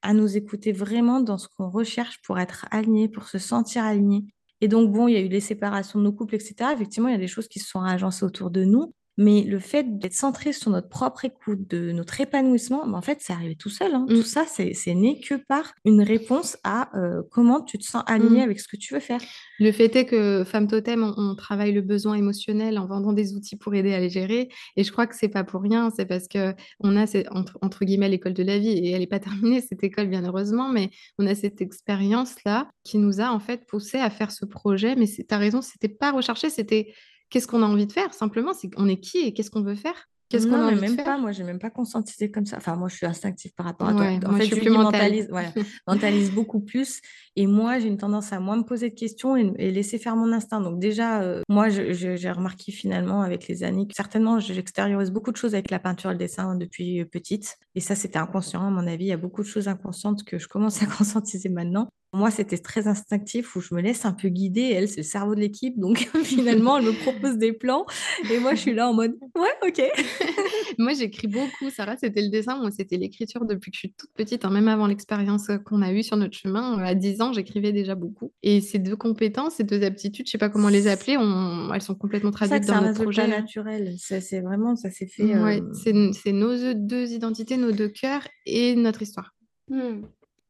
[0.07, 4.25] à nous écouter vraiment dans ce qu'on recherche pour être alignés, pour se sentir alignés
[4.61, 6.73] et donc bon, il y a eu les séparations de nos couples et cetera.
[6.73, 9.59] Effectivement, il y a des choses qui se sont agencées autour de nous, mais le
[9.59, 13.57] fait d'être centrés sur notre propre écoute, de notre épanouissement, bah, en fait, c'est arrivé
[13.57, 14.07] tout seul, hein.
[14.09, 14.23] Tout Mmh.
[14.23, 18.43] ça, c'est né que par une réponse à, heu, comment tu te sens aligné Mmh.
[18.43, 19.21] avec ce que tu veux faire.
[19.59, 23.35] Le fait est que Femme Totem, on on travaille le besoin émotionnel en vendant des
[23.35, 25.91] outils pour aider à les gérer et je crois que c'est pas pour rien.
[25.97, 29.07] C'est parce qu'on a c'est entre entre guillemets «l'école de la vie» et elle est
[29.07, 33.41] pas terminée cette école, bien heureusement, mais on a cette expérience-là qui nous a, en
[33.41, 34.95] fait, poussés à faire ce projet.
[34.97, 36.93] Mais tu as raison, c'était pas recherché, c'était
[37.31, 38.13] qu'est-ce qu'on a envie de faire?
[38.15, 38.53] Simplement?
[38.53, 40.07] C'est qu'on est qui et qu'est-ce qu'on veut faire?
[40.29, 41.05] Qu'est-ce qu'on a envie de même faire?
[41.05, 41.19] pas.
[41.19, 42.57] Moi, j'ai même pas conscientisé comme ça.
[42.57, 44.07] Enfin, moi, je suis instinctive par rapport à toi.
[44.07, 45.53] Ouais, En moi, je fait, suis plus mentalise voilà,
[45.87, 47.01] mentalise beaucoup plus
[47.37, 50.33] et moi, j'ai une tendance à moins me poser de questions et laisser faire mon
[50.33, 50.61] instinct.
[50.61, 55.37] Donc déjà, heu, moi, j'ai remarqué finalement avec les années que certainement, j'extériorise beaucoup de
[55.37, 58.67] choses avec la peinture et le dessin depuis, heu, petite et ça, c'était inconscient.
[58.67, 61.51] À mon avis, il y a beaucoup de choses inconscientes que je commence à conscientiser
[61.51, 61.89] maintenant.
[62.13, 64.73] Moi, c'était très instinctif où je me laisse un peu guider.
[64.75, 67.85] Elle, c'est le cerveau de l'équipe, donc finalement, elle me propose des plans
[68.31, 69.83] et moi, je suis là en mode: «Ouais, OK».
[70.79, 71.71] Moi, j'écris beaucoup.
[71.71, 74.69] Sarah, c'était le dessin, moi, c'était l'écriture depuis que je suis toute petite, hein, même
[74.69, 76.79] avant l'expérience, heu, qu'on a eue sur notre chemin.
[76.79, 80.33] Heu, à 10 ans, j'écrivais déjà beaucoup et ces 2 compétences, ces 2 aptitudes, je
[80.33, 82.79] sais pas comment les appeler, on elles sont complètement C'est ça traduites que c'est dans
[82.79, 83.95] un notre résultat projet, naturel.
[83.99, 85.73] C'est c'est vraiment ça s'est fait, hem
[86.13, 89.35] c'est nos eux 2 identités, nos 2 cœurs et notre histoire.
[89.69, 90.03] Mmh.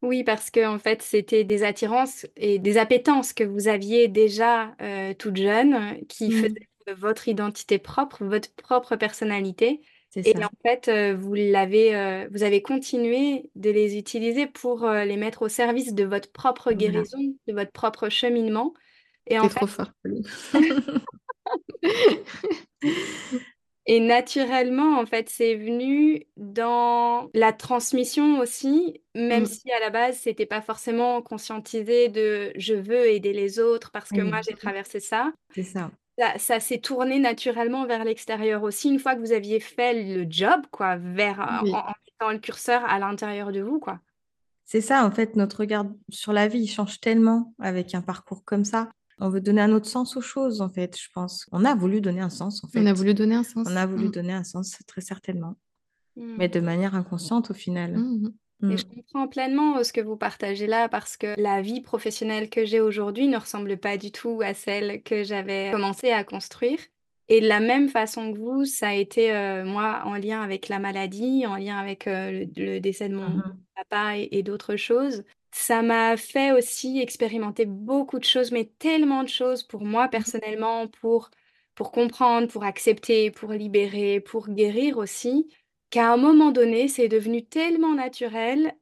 [0.07, 5.15] Oui, parce qu'en fait, c'était des attirances et des appétences que vous aviez déjà, heu,
[5.15, 6.31] toute jeune, qui Mmh.
[6.31, 9.81] faisaient de votre identité propre, votre propre personnalité
[10.13, 10.41] C'est et ça.
[10.45, 15.17] en fait, heu, vous l'avez, heu, vous avez continué de les utiliser pour, heu, les
[15.17, 17.07] mettre au service de votre propre Voilà.
[17.11, 18.73] guérison, de votre propre cheminement
[19.27, 20.23] et en fait trop Pauline.
[23.87, 29.47] et naturellement, en fait, c'est venu dans la transmission aussi, même Mmh.
[29.47, 34.13] si à la base, c'était pas forcément conscientisé de: «Je veux aider les autres parce
[34.13, 35.33] que moi, j'ai traversé ça».
[35.55, 35.91] C'est ça.
[36.19, 40.27] Ça ça s'est tourné naturellement vers l'extérieur aussi, une fois que vous aviez fait le
[40.31, 44.01] job, quoi, vers, en en mettant le curseur à l'intérieur de vous, quoi.
[44.65, 48.45] C'est ça, en fait, notre regard sur la vie, il change tellement avec un parcours
[48.45, 48.91] comme ça.
[49.19, 51.47] On veut donner un autre sens aux choses, en fait, je pense.
[51.53, 52.95] On a voulu donner un sens, en On a fait.
[52.95, 53.77] voulu donner un On sens.
[53.77, 54.11] a voulu Mmh.
[54.11, 55.57] donner un sens, très certainement,
[56.37, 56.51] mais Mmh.
[56.51, 57.55] de manière inconsciente, au
[57.95, 58.05] Mmh final.
[58.27, 58.31] mh.
[58.69, 62.65] Et je comprends pleinement, ce que vous partagez là parce que la vie professionnelle que
[62.65, 66.81] j'ai aujourd'hui ne ressemble pas du tout à celle que j'avais commencé à construire
[67.29, 70.69] et de la même façon que vous, ça a été, heu, moi, en lien avec
[70.69, 73.67] la maladie, en lien avec, heu, le le décès de mon Mmh mh.
[73.75, 75.25] papa et et d'autres choses.
[75.53, 80.11] Ça m'a fait aussi expérimenter beaucoup de choses, mais tellement de choses pour moi Mmh.
[80.11, 81.31] personnellement, pour
[81.75, 85.47] pour comprendre, pour accepter, pour libérer, pour guérir aussi,
[85.91, 88.75] qu'à un moment donné, c'est devenu tellement naturel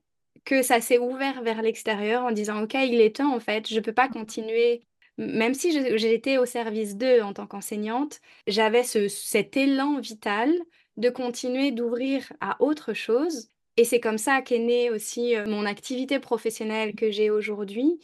[0.45, 3.81] que ça s'est ouvert vers l'extérieur en disant: «OK, il est temps en fait, je
[3.81, 4.83] peux pas continuer».
[5.19, 10.53] M même si été au service d'eux en tant qu'enseignante, j'avais ce cet élan vital
[10.97, 15.67] de continuer d'ouvrir à autre chose et c'est comme ça qu'est née aussi, heu, mon
[15.67, 17.99] activité professionnelle que j'ai aujourd'hui,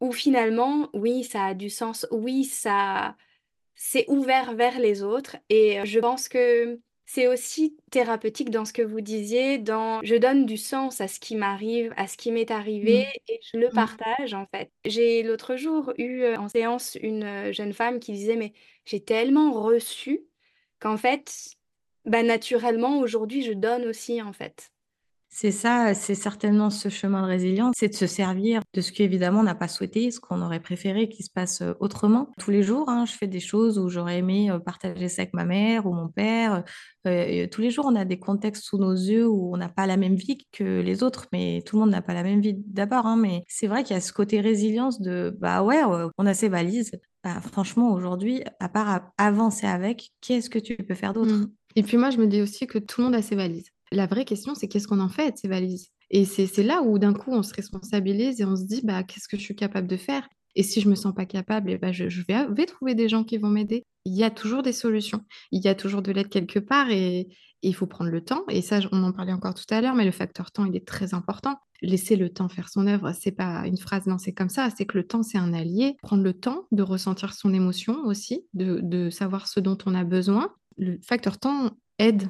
[0.00, 3.16] où finalement, oui, ça a du sens, oui, ça
[3.76, 8.72] c'est ouvert vers les autres et heu, je pense que c'est aussi thérapeutique dans ce
[8.74, 12.32] que vous disiez, dans je donne du sens à ce qui m'arrive, à ce qui
[12.32, 13.12] m'est arrivé Mmh.
[13.28, 13.74] et je le Mmh.
[13.74, 14.70] partage, en fait.
[14.86, 18.52] J'ai l'autre jour eu, heu, en séance une, jeune femme qui disait: «Mais
[18.86, 20.24] j'ai tellement reçu
[20.80, 21.50] qu'en fait,
[22.06, 24.70] bah, naturellement aujourd'hui je donne aussi, en fait».
[25.34, 29.40] C'est ça, c'est certainement ce chemin de résilience, c'est de se servir de ce qu'évidemment
[29.40, 32.28] on n'a pas souhaité, ce qu'on aurait préféré qu'il se passe, heu, autrement.
[32.38, 35.32] Tous les jours, hein, je fais des choses où j'aurais aimé, heu, partager ça avec
[35.32, 36.64] ma mère ou mon père,
[37.06, 39.86] et tous les jours, on a des contextes sous nos yeux où on n'a pas
[39.86, 42.54] la même vie que les autres, mais tout le monde n'a pas la même vie
[42.66, 45.80] d'abord, hein, mais c'est vrai qu'il y a ce côté résilience de, bah, ouais,
[46.18, 46.92] on a ses valises.
[47.24, 51.48] Bah, franchement aujourd'hui, à part avancer avec, qu'est-ce que tu peux faire Mmh d'autre?
[51.74, 53.71] et puis moi, je me dis aussi que tout le monde a ses valises.
[53.92, 55.88] La vraie question, c'est qu'est-ce qu'on en fait de ces valises?
[56.10, 59.28] Et c'est là où d'un coup, on se responsabilise et on se dit: «Bah, qu'est-ce
[59.28, 60.28] que je suis capable de faire?
[60.54, 63.48] Et si je me sens pas capable bah, je vais trouver des gens qui vont
[63.48, 63.84] m'aider».
[64.04, 65.20] Il y a toujours des solutions.
[65.52, 67.28] Il y a toujours de l'aide quelque part et
[67.62, 70.04] il faut prendre le temps et ça, on en parlait encore tout à l'heure, mais
[70.04, 71.56] le facteur temps, il est très important.
[71.80, 74.98] Laisser le temps faire son œuvre, c'est pas une phrase lancée comme ça, c'est que
[74.98, 75.96] le temps, c'est un allié.
[76.02, 80.52] Prendre le temps de ressentir son émotion aussi, de savoir ce dont on a besoin.
[80.76, 82.28] Le facteur temps aide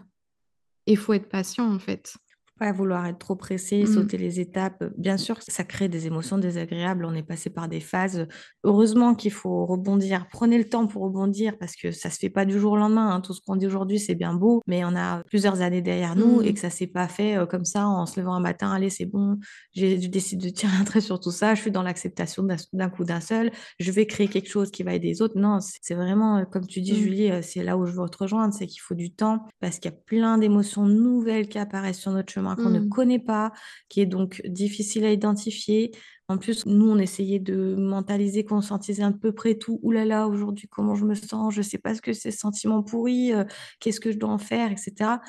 [0.87, 2.14] il faut être patient, en fait.
[2.62, 3.86] Pas vouloir être trop pressé, Mmh.
[3.86, 4.84] sauter les étapes.
[4.96, 7.04] Bien sûr, ça crée des émotions désagréables.
[7.04, 8.28] On est passé par des phases.
[8.62, 10.28] Heureusement qu'il faut rebondir.
[10.30, 13.10] Prenez le temps pour rebondir parce que ça se fait pas du jour au lendemain,
[13.10, 13.20] hein.
[13.20, 16.40] Tout ce qu'on dit aujourd'hui, c'est bien beau, mais on a plusieurs années derrière nous
[16.42, 16.54] et Mmh.
[16.54, 19.06] que ça s'est pas fait, heu, comme ça en se levant un matin: «Allez, c'est
[19.06, 19.38] bon,
[19.72, 22.90] j'ai je décide de tirer un trait sur tout ça, je suis dans l'acceptation d'un
[22.90, 23.50] coup d'un seul,
[23.80, 25.38] je vais créer quelque chose qui va aider les autres».
[25.38, 26.96] Non, c'est vraiment, heu, comme tu dis Mmh.
[26.96, 29.78] Julie, heu, c'est là où je veux te rejoindre, c'est qu'il faut du temps parce
[29.78, 32.88] qu'il y a plein d'émotions nouvelles qui apparaissent sur notre chemin qu'on ne Mmh.
[32.88, 33.53] connaît pas,
[33.88, 35.92] qui est donc difficile à identifier.
[36.28, 39.80] En plus, nous, on essayait de mentaliser, conscientiser à peu près tout.
[39.82, 41.55] «Ouh là là, aujourd'hui, comment je me sens?
[41.55, 43.44] Je sais pas ce que c'est ce sentiment pourri, heu,
[43.80, 45.20] qu'est-ce que je dois en faire?» et cetera.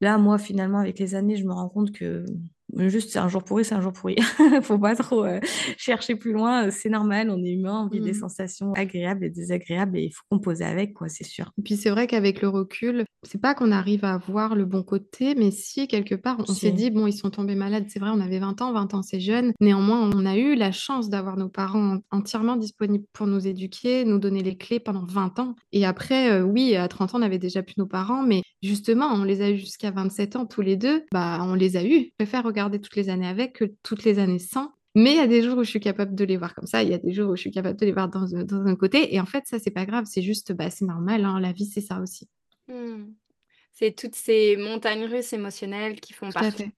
[0.00, 2.24] Là, moi, finalement, avec les années, je me rends compte que,
[2.76, 4.16] juste, c'est un jour pourri, c'est un jour pourri.
[4.62, 5.40] Faut pas trop, heu,
[5.76, 8.14] chercher plus loin, c'est normal, on est humain, on vit des Mmh.
[8.14, 11.50] sensations agréables et désagréables et il faut composer avec, quoi, c'est sûr.
[11.58, 14.84] Et puis c'est vrai qu'avec le recul, c'est pas qu'on arrive à voir le bon
[14.84, 17.86] côté, mais si quelque part on s'est dit: «Bon, ils sont tombés malades».
[17.88, 19.52] C'est vrai, on avait 20 ans, 20 ans, c'est jeune.
[19.60, 24.04] Néanmoins, on a eu la chance d'avoir nos parents en entièrement disponibles pour nous éduquer,
[24.04, 27.22] nous donner les clés pendant 20 ans et après, heu, oui, à 30 ans, on
[27.22, 30.60] avait déjà plus nos parents, mais justement, on les a eus jusqu'à 27 ans tous
[30.62, 31.02] les 2.
[31.12, 32.04] Bah, on les a eus.
[32.04, 34.72] Je préfère regarder toutes les années avec que toutes les années sans.
[34.94, 36.82] Mais il y a des jours où je suis capable de les voir comme ça,
[36.82, 38.66] il y a des jours où je suis capable de les voir dans un dans
[38.66, 41.38] un côté et en fait, ça, c'est pas grave, c'est juste, bah, c'est normal, hein,
[41.40, 42.28] la vie, c'est ça aussi.
[42.68, 43.04] Mmh.
[43.72, 46.72] C'est toutes ces montagnes russes émotionnelles qui font Tout partie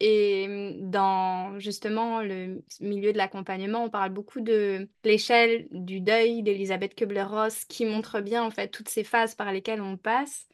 [0.00, 6.42] et mmh, dans justement le milieu de l'accompagnement, on parle beaucoup de l'échelle du deuil
[6.42, 10.48] d'Elisabeth Kübler-Ross qui montre bien, en fait, toutes ces phases par lesquelles on passe.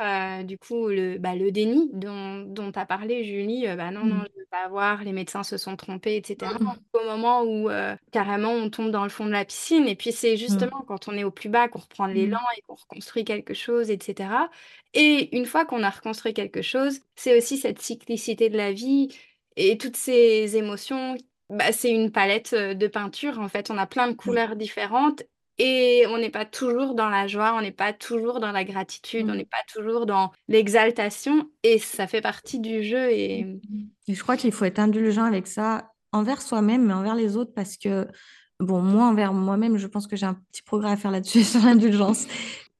[0.00, 4.06] Heu, du coup, le, bah, le déni dont tu as parlé Julie, heu, bah, non,
[4.06, 4.26] non, Mmh.
[4.34, 6.50] je veux pas voir, les médecins se sont trompés et cetera.
[6.50, 6.82] Mmh mh.
[6.94, 10.12] Au moment où, heu, carrément on tombe dans le fond de la piscine et puis
[10.12, 10.66] c'est Mmh.
[10.66, 13.90] justement quand on est au plus bas qu'on reprend l'élan et qu'on reconstruit quelque chose
[13.90, 14.50] et cetera
[14.94, 19.08] et une fois qu'on a reconstruit quelque chose, c'est aussi cette cyclicité de la vie
[19.56, 21.16] et toutes ces émotions,
[21.50, 23.70] bah, c'est une palette, de peinture, en fait.
[23.70, 25.22] On a plein de couleurs différentes
[25.64, 29.30] et on n'est pas toujours dans la joie, on n'est pas toujours dans la gratitude,
[29.30, 29.36] on Mmh.
[29.36, 33.60] n'est pas toujours dans l'exaltation et ça fait partie du jeu et mmh
[34.08, 37.52] Et je crois qu'il faut être indulgent avec ça, envers soi-même, mais envers les autres
[37.54, 38.08] parce que,
[38.58, 41.62] bon, moi, envers moi-même, je pense que j'ai un petit progrès à faire là-dessus sur
[41.62, 42.26] l'indulgence.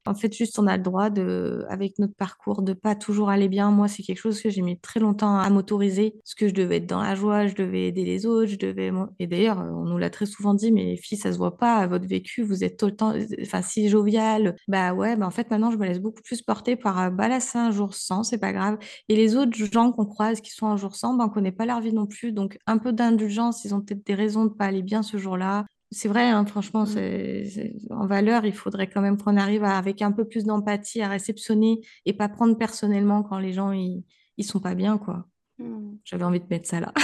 [0.04, 3.48] En fait, juste on a le droit de, avec notre parcours, de pas toujours aller
[3.48, 3.70] bien.
[3.70, 6.78] Moi, c'est quelque chose que j'ai mis très longtemps à m'autoriser, parce que je devais
[6.78, 8.90] être dans la joie, je devais aider les autres, je devais.
[9.20, 12.06] Et d'ailleurs, on nous l'a très souvent dit, mais filles, ça se voit pas, votre
[12.06, 14.56] vécu, vous êtes tout le temps, enfin, si jovial.
[14.68, 17.38] Bah ouais, bah en fait, maintenant, je me laisse beaucoup plus porter par, bah là,
[17.40, 18.78] c'est un jour sans, c'est pas grave.
[19.08, 21.66] Et les autres gens qu'on croise qui sont un jour sans, bah, on connaît pas
[21.66, 22.32] leur vie non plus.
[22.32, 25.64] Donc, un peu d'indulgence, ils ont peut-être des raisons de pas aller bien ce jour-là.
[25.92, 26.86] C'est vrai, hein, franchement, Mm.
[26.86, 31.02] c'est, en valeur, il faudrait quand même qu'on arrive à, avec un peu plus d'empathie
[31.02, 34.04] à réceptionner et pas prendre personnellement quand les gens ils,
[34.38, 35.26] ils sont pas bien, quoi.
[35.58, 35.96] Hmm.
[36.04, 36.92] J'avais envie de mettre ça là.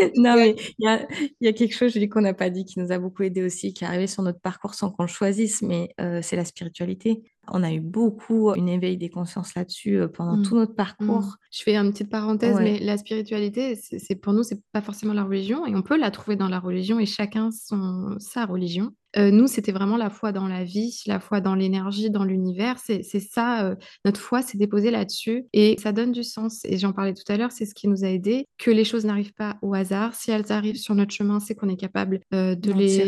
[0.16, 1.06] non, mais il y a,
[1.40, 3.42] y a, quelque chose, je dis qu'on n'a pas dit, qui nous a beaucoup aidé
[3.42, 6.44] aussi, qui est arrivé sur notre parcours sans qu'on le choisisse, mais euh, c'est la
[6.44, 7.22] spiritualité.
[7.48, 10.42] On a eu beaucoup une éveil des consciences là-dessus euh, pendant mmh.
[10.42, 11.24] tout notre parcours.
[11.24, 11.36] Mmh.
[11.52, 12.62] Je fais une petite parenthèse, ouais.
[12.62, 16.10] mais la spiritualité, c'est pour nous, c'est pas forcément la religion, et on peut la
[16.10, 18.92] trouver dans la religion, et chacun son, sa religion.
[19.16, 22.76] Euh, nous, c'était vraiment la foi dans la vie, la foi dans l'énergie, dans l'univers.
[22.78, 26.64] C'est ça, euh, notre foi s'est déposée là-dessus et ça donne du sens.
[26.64, 29.04] Et j'en parlais tout à l'heure, c'est ce qui nous a aidé, que les choses
[29.04, 30.14] n'arrivent pas au hasard.
[30.14, 33.04] Si elles arrivent sur notre chemin, c'est qu'on est capable euh, de les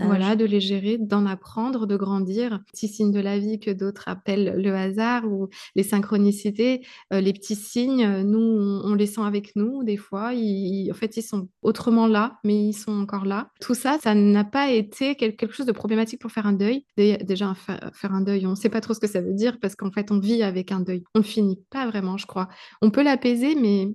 [0.00, 2.60] voilà, de les gérer, d'en apprendre, de grandir.
[2.72, 7.56] Petits signes de la vie que d'autres appellent le hasard ou les synchronicités, les petits
[7.56, 10.34] signes, nous, on, on, les sent avec nous des fois.
[10.34, 13.50] Ils, en fait, ils sont autrement là, mais ils sont encore là.
[13.60, 16.84] Tout ça, ça n'a pas été quelque quelque chose de problématique pour faire un deuil.
[16.96, 19.76] Déjà, faire un deuil, on ne sait pas trop ce que ça veut dire parce
[19.76, 21.04] qu'en fait, on vit avec un deuil.
[21.14, 22.48] On ne finit pas vraiment, je crois.
[22.82, 23.88] On peut l'apaiser, mais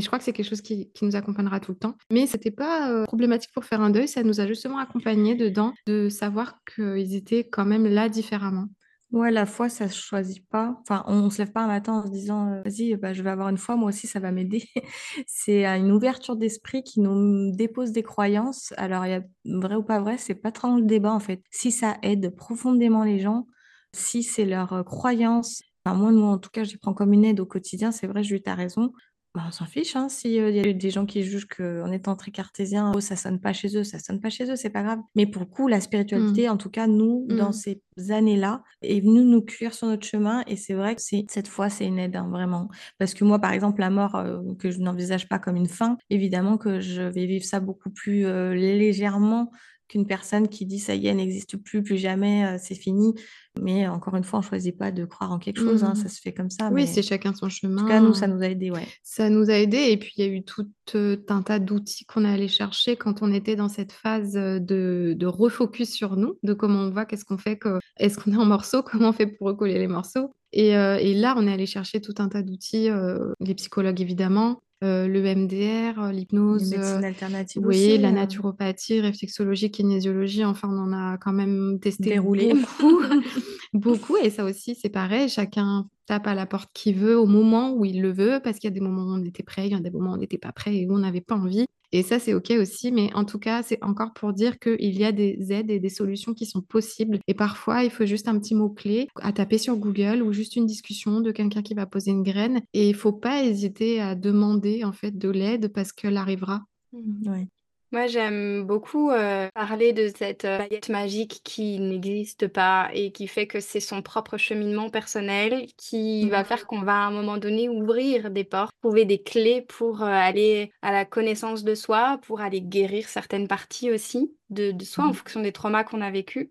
[0.00, 1.96] je crois que c'est quelque chose qui, qui, nous accompagnera tout le temps.
[2.10, 5.72] Mais c'était pas euh, problématique pour faire un deuil, ça nous a justement accompagnés dedans,
[5.86, 8.66] de savoir qu'ils étaient quand même là différemment.
[9.12, 10.74] Ouais, la foi, ça se choisit pas.
[10.80, 13.22] Enfin, on, ne se lève pas un matin en se disant, euh, vas-y, bah, je
[13.22, 14.64] vais avoir une foi, moi aussi, ça va m'aider.
[15.26, 18.72] c'est une ouverture d'esprit qui nous dépose des croyances.
[18.78, 21.42] Alors, il y a vrai ou pas vrai, c'est pas trop le débat, en fait.
[21.50, 23.46] Si ça aide profondément les gens,
[23.92, 27.26] si c'est leur euh, croyance, enfin, moi, moi, en tout cas, j'y prends comme une
[27.26, 28.92] aide au quotidien, c'est vrai, Julie, as raison.
[29.34, 32.30] Bah, on s'en fiche, hein, s'il y a des gens qui jugent qu'en étant très
[32.30, 34.98] cartésien, oh, ça sonne pas chez eux, ça sonne pas chez eux, c'est pas grave.
[35.14, 36.50] Mais pour le coup, la spiritualité, mmh.
[36.50, 37.36] en tout cas, nous, mmh.
[37.36, 37.80] dans ces
[38.10, 40.42] années-là, est venue nous cuire sur notre chemin.
[40.48, 42.68] Et c'est vrai que cette fois, c'est une aide, hein, vraiment.
[42.98, 45.96] Parce que moi, par exemple, la mort, euh, que je n'envisage pas comme une fin,
[46.10, 49.50] évidemment que je vais vivre ça beaucoup plus euh, légèrement
[49.92, 53.14] qu'une personne qui dit ça y est, n'existe plus, plus jamais, euh, c'est fini.
[53.60, 55.96] Mais encore une fois, on ne choisit pas de croire en quelque chose, hein, Mmh.
[55.96, 56.68] ça se fait comme ça.
[56.68, 58.36] Oui, mais c'est chacun son en tout cas, nous, ça chemin.
[58.36, 58.86] nous a aidés, ouais.
[59.02, 62.06] Ça nous a aidés et puis il y a eu tout euh, un tas d'outils
[62.06, 66.16] qu'on est allé chercher quand on était dans cette phase euh, de, de refocus sur
[66.16, 69.10] nous, de comment on va, qu'est-ce qu'on fait, que, est-ce qu'on est en morceaux, comment
[69.10, 70.34] on fait pour recoller les morceaux.
[70.52, 74.00] Et, euh, et là, on est allé chercher tout un tas d'outils, euh, les psychologues
[74.00, 80.44] évidemment, euh, le MDR, euh, l'hypnose, euh, médecines alternatives oui, aussi, la naturopathie, réflexologie, kinésiologie,
[80.44, 83.00] enfin, on en a quand même testé beaucoup,
[83.72, 84.16] beaucoup.
[84.16, 87.84] Et ça aussi, c'est pareil, chacun tape à la porte qui veut au moment où
[87.84, 89.76] il le veut, parce qu'il y a des moments où on était prêt, il y
[89.76, 91.66] a des moments où on n'était pas prêt et où on n'avait pas envie.
[91.92, 95.04] Et ça, c'est OK aussi, mais en tout cas, c'est encore pour dire qu'il y
[95.04, 97.18] a des aides et des solutions qui sont possibles.
[97.28, 100.66] Et parfois, il faut juste un petit mot-clé à taper sur Google ou juste une
[100.66, 102.62] discussion de quelqu'un qui va poser une graine.
[102.72, 106.62] Et il faut pas hésiter à demander en fait de l'aide parce qu'elle arrivera.
[106.92, 107.46] Ouais.
[107.92, 113.28] Moi, j'aime beaucoup euh, parler de cette euh, baguette magique qui n'existe pas et qui
[113.28, 117.36] fait que c'est son propre cheminement personnel qui va faire qu'on va à un moment
[117.36, 122.18] donné ouvrir des portes, trouver des clés pour euh, aller à la connaissance de soi,
[122.22, 125.12] pour aller guérir certaines parties aussi de, de soi en Mhm.
[125.12, 126.48] fonction des traumas qu'on a vécus.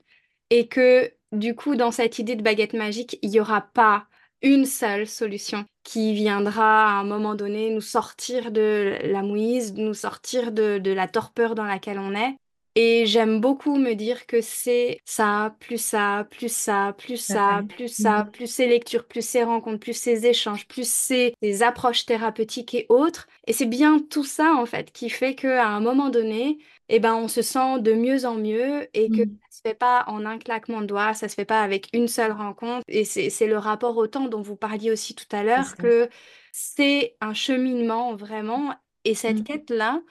[0.51, 4.05] Et que du coup, dans cette idée de baguette magique, il n'y aura pas
[4.41, 9.93] une seule solution qui viendra à un moment donné nous sortir de la mouise, nous
[9.93, 12.35] sortir de, de la torpeur dans laquelle on est.
[12.75, 17.89] Et j'aime beaucoup me dire que c'est ça, plus ça, plus ça, plus ça, plus
[17.89, 18.31] ça, Mhm.
[18.31, 22.85] plus ces lectures, plus ces rencontres, plus ces échanges, plus ces, ces approches thérapeutiques et
[22.87, 23.27] autres.
[23.45, 26.59] Et c'est bien tout ça, en fait, qui fait qu'à un moment donné,
[26.91, 29.41] eh ben, on se sent de mieux en mieux et que Mhm.
[29.41, 32.07] ça se fait pas en un claquement de doigts, ça se fait pas avec une
[32.09, 32.83] seule rencontre.
[32.89, 36.09] Et c'est, le rapport au temps dont vous parliez aussi tout à l'heure, que
[36.51, 38.75] c'est un cheminement vraiment.
[39.05, 39.43] Et cette Mhm.
[39.43, 40.01] quête-là,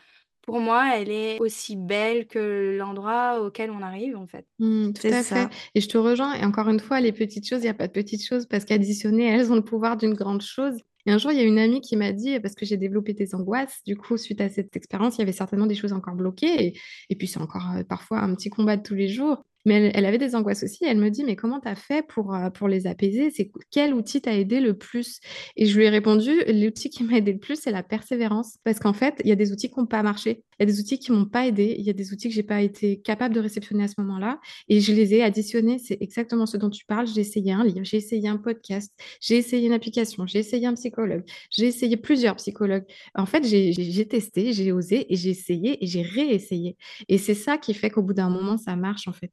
[0.43, 4.47] pour moi, elle est aussi belle que l'endroit auquel on arrive, en fait.
[4.59, 5.49] Mm, tout C'est à fait.
[5.49, 5.51] ça.
[5.75, 6.35] Et je te rejoins.
[6.35, 8.65] Et encore une fois, les petites choses, il n'y a pas de petites choses parce
[8.65, 10.81] qu'additionnées, elles ont le pouvoir d'une grande chose.
[11.07, 13.15] Et un jour, il y a une amie qui m'a dit, parce que j'ai développé
[13.15, 16.15] des angoisses, du coup, suite à cette expérience, il y avait certainement des choses encore
[16.15, 16.75] bloquées.
[17.09, 19.45] Et, puis, c'est encore euh, parfois un petit combat de tous les jours.
[19.67, 20.85] Mais elle, avait des angoisses aussi.
[20.85, 23.31] Elle me dit, mais comment tu as fait pour, euh, pour les apaiser?
[23.31, 25.21] C'est quel outil t'a aidé le plus?
[25.57, 28.57] Et je lui ai répondu, l'outil qui m'a aidé le plus, c'est la persévérance.
[28.65, 30.43] Parce qu'en fait, il y a des outils qui n'ont pas marché.
[30.59, 31.75] Il y a des outils qui m'ont pas aidé.
[31.79, 34.41] Il y a des outils que j'ai pas été capable de réceptionner à ce moment-là.
[34.69, 35.79] Et je les ai additionnés.
[35.79, 37.07] C'est exactement ce dont tu parles.
[37.07, 40.75] J'ai essayé un livre, j'ai essayé un podcast, j'ai essayé une application, j'ai essayé un
[40.75, 42.85] psychologue, j'ai essayé plusieurs psychologues.
[43.15, 46.77] En fait, j'ai testé, j'ai osé et j'ai essayé et j'ai réessayé.
[47.09, 49.33] Et c'est ça qui fait qu'au bout d'un moment, ça marche en fait.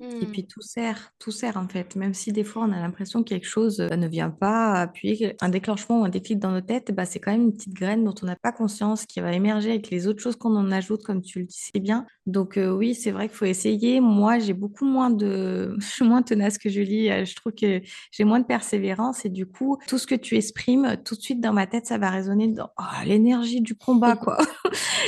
[0.00, 1.96] Et puis tout sert, tout sert en fait.
[1.96, 5.34] Même si des fois on a l'impression que quelque chose euh, ne vient pas appuyer
[5.40, 8.04] un déclenchement ou un déclic dans nos têtes, bah, c'est quand même une petite graine
[8.04, 11.02] dont on n'a pas conscience qui va émerger avec les autres choses qu'on en ajoute,
[11.02, 12.06] comme tu le disais bien.
[12.26, 14.00] Donc euh, oui, c'est vrai qu'il faut essayer.
[14.00, 17.10] Moi, j'ai beaucoup moins de, je suis moins tenace que Julie.
[17.10, 17.80] Euh, je trouve que
[18.12, 21.40] j'ai moins de persévérance et du coup, tout ce que tu exprimes, tout de suite
[21.40, 24.38] dans ma tête, ça va résonner dans oh, l'énergie du combat, quoi.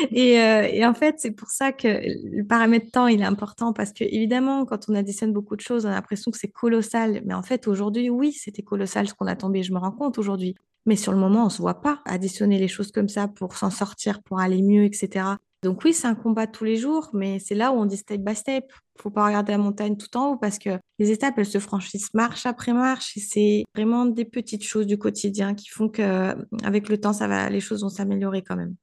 [0.11, 3.93] et, et en fait, c'est pour ça que le paramètre temps, il est important parce
[3.93, 7.23] que évidemment, quand on additionne beaucoup de choses, on a l'impression que c'est colossal.
[7.25, 9.63] Mais en fait, aujourd'hui, oui, c'était colossal ce qu'on a tombé.
[9.63, 10.55] Je me rends compte aujourd'hui.
[10.87, 13.71] Mais sur le moment, on se voit pas additionner les choses comme ça pour s'en
[13.71, 15.37] sortir, pour aller mieux, etc.
[15.63, 18.23] Donc oui, c'est un combat tous les jours, mais c'est là où on dit step
[18.23, 18.65] by step.
[18.99, 22.15] Faut pas regarder la montagne tout en haut parce que les étapes, elles se franchissent
[22.15, 26.89] marche après marche et c'est vraiment des petites choses du quotidien qui font que avec
[26.89, 28.75] le temps, ça va, les choses vont s'améliorer quand même.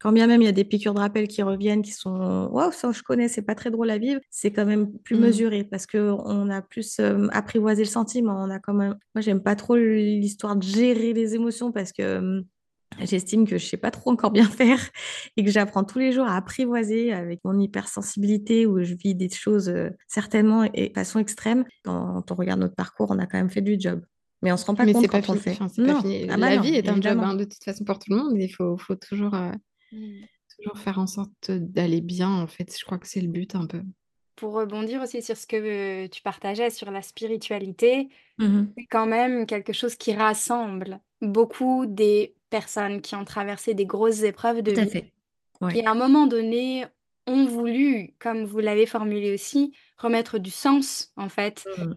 [0.00, 2.72] Quand bien même il y a des piqûres de rappel qui reviennent, qui sont waouh,
[2.72, 5.20] ça je connais, c'est pas très drôle à vivre, c'est quand même plus mmh.
[5.20, 8.42] mesuré parce que on a plus euh, apprivoisé le sentiment.
[8.42, 12.18] On a quand même, moi j'aime pas trop l'histoire de gérer les émotions parce que
[12.18, 12.44] hum,
[12.98, 14.80] j'estime que je sais pas trop encore bien faire
[15.36, 19.28] et que j'apprends tous les jours à apprivoiser avec mon hypersensibilité où je vis des
[19.28, 21.64] choses euh, certainement et de façon extrême.
[21.84, 24.02] Quand on regarde notre parcours, on a quand même fait du job.
[24.42, 25.58] Mais on se rend pas compte quand on le fait.
[25.60, 28.32] Ah bah la vie est un job hein, de toute façon pour tout le monde.
[28.36, 29.50] Il faut, faut toujours euh,
[29.92, 30.24] Mmh.
[30.56, 32.76] Toujours faire en sorte d'aller bien, en fait.
[32.78, 33.82] Je crois que c'est le but un peu.
[34.36, 39.46] Pour rebondir aussi sur ce que tu partageais sur la spiritualité, mmh c'est quand même
[39.46, 44.80] quelque chose qui rassemble beaucoup des personnes qui ont traversé des grosses épreuves de Tout
[44.80, 45.12] à vie, fait.
[45.72, 46.86] qui à un moment donné
[47.26, 51.92] ont voulu, comme vous l'avez formulé aussi, remettre du sens en fait, mmh.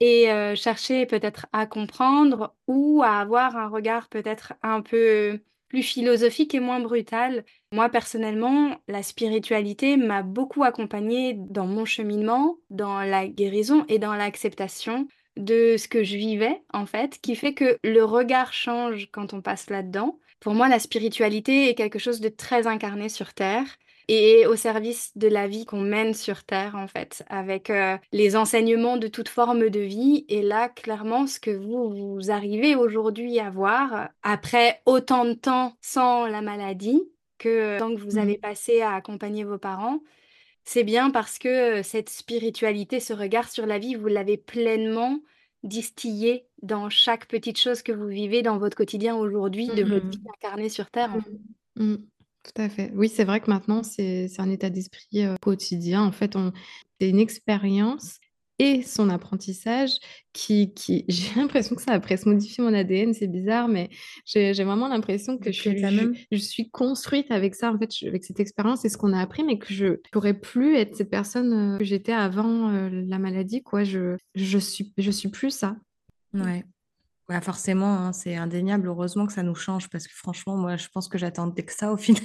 [0.00, 6.54] et chercher peut-être à comprendre ou à avoir un regard peut-être un peu plus philosophique
[6.54, 7.44] et moins brutale.
[7.72, 14.14] Moi, personnellement, la spiritualité m'a beaucoup accompagnée dans mon cheminement, dans la guérison et dans
[14.14, 19.34] l'acceptation de ce que je vivais, en fait, qui fait que le regard change quand
[19.34, 20.18] on passe là-dedans.
[20.40, 23.78] Pour moi, la spiritualité est quelque chose de très incarné sur Terre
[24.08, 28.36] et au service de la vie qu'on mène sur Terre, en fait, avec euh, les
[28.36, 30.24] enseignements de toute forme de vie.
[30.28, 35.76] Et là, clairement, ce que vous, vous arrivez aujourd'hui à voir, après autant de temps
[35.82, 37.02] sans la maladie,
[37.36, 40.00] que tant que vous mmh avez passé à accompagner vos parents,
[40.64, 45.20] c'est bien parce que cette spiritualité, ce regard sur la vie, vous l'avez pleinement
[45.62, 50.10] distillé dans chaque petite chose que vous vivez dans votre quotidien aujourd'hui, de votre mmh
[50.10, 51.14] vie incarnée sur Terre.
[51.76, 51.96] Mmh
[52.54, 52.90] tout à fait.
[52.94, 56.02] Oui, c'est vrai que maintenant, c'est un état d'esprit quotidien.
[56.02, 56.36] En fait,
[57.00, 58.18] c'est une expérience
[58.58, 59.92] et son apprentissage
[60.32, 63.88] qui, qui j'ai l'impression que ça a presque modifié mon ADN, c'est bizarre, mais
[64.26, 68.40] j'ai vraiment l'impression que je suis, je, suis construite avec ça, en fait, avec cette
[68.40, 71.78] expérience et ce qu'on a appris, mais que je ne pourrais plus être cette personne
[71.78, 73.84] que j'étais avant la maladie, quoi.
[73.84, 75.76] Je, je, suis, je suis plus ça.
[76.34, 76.64] Ouais.
[77.28, 78.88] Bah, forcément, hein, c'est indéniable.
[78.88, 81.92] Heureusement que ça nous change parce que franchement, moi, je pense que j'attendais que ça
[81.92, 82.22] au final.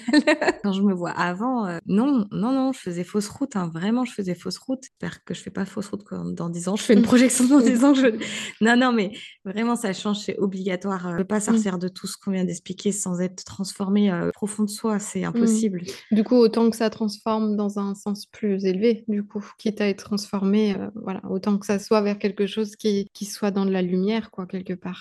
[0.63, 3.57] Quand je me vois avant, euh, non, non, non, je faisais fausse route.
[3.57, 4.79] Hein, vraiment, je faisais fausse route.
[4.81, 6.75] J'espère que je fais pas fausse route quand, dans 10 ans.
[6.77, 7.93] Je fais une projection dans 10 ans.
[7.93, 8.17] Je...
[8.61, 9.11] Non, non, mais
[9.43, 10.19] vraiment, ça change.
[10.19, 11.11] C'est obligatoire.
[11.11, 14.63] ne euh, pas sortir de tout ce qu'on vient d'expliquer sans être transformé euh, profond
[14.63, 14.99] de soi.
[14.99, 15.81] C'est impossible.
[16.11, 19.89] Du coup, autant que ça transforme dans un sens plus élevé, du coup, quitte à
[19.89, 23.71] être transformé, voilà, autant que ça soit vers quelque chose qui, qui soit dans de
[23.71, 24.92] la lumière, quoi, quelque part.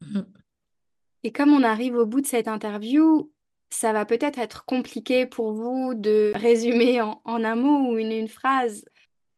[0.00, 0.20] Mmh.
[1.22, 3.30] Et comme on arrive au bout de cette interview,
[3.70, 8.84] ça va peut-être être compliqué pour vous de résumer en, un mot ou une phrase.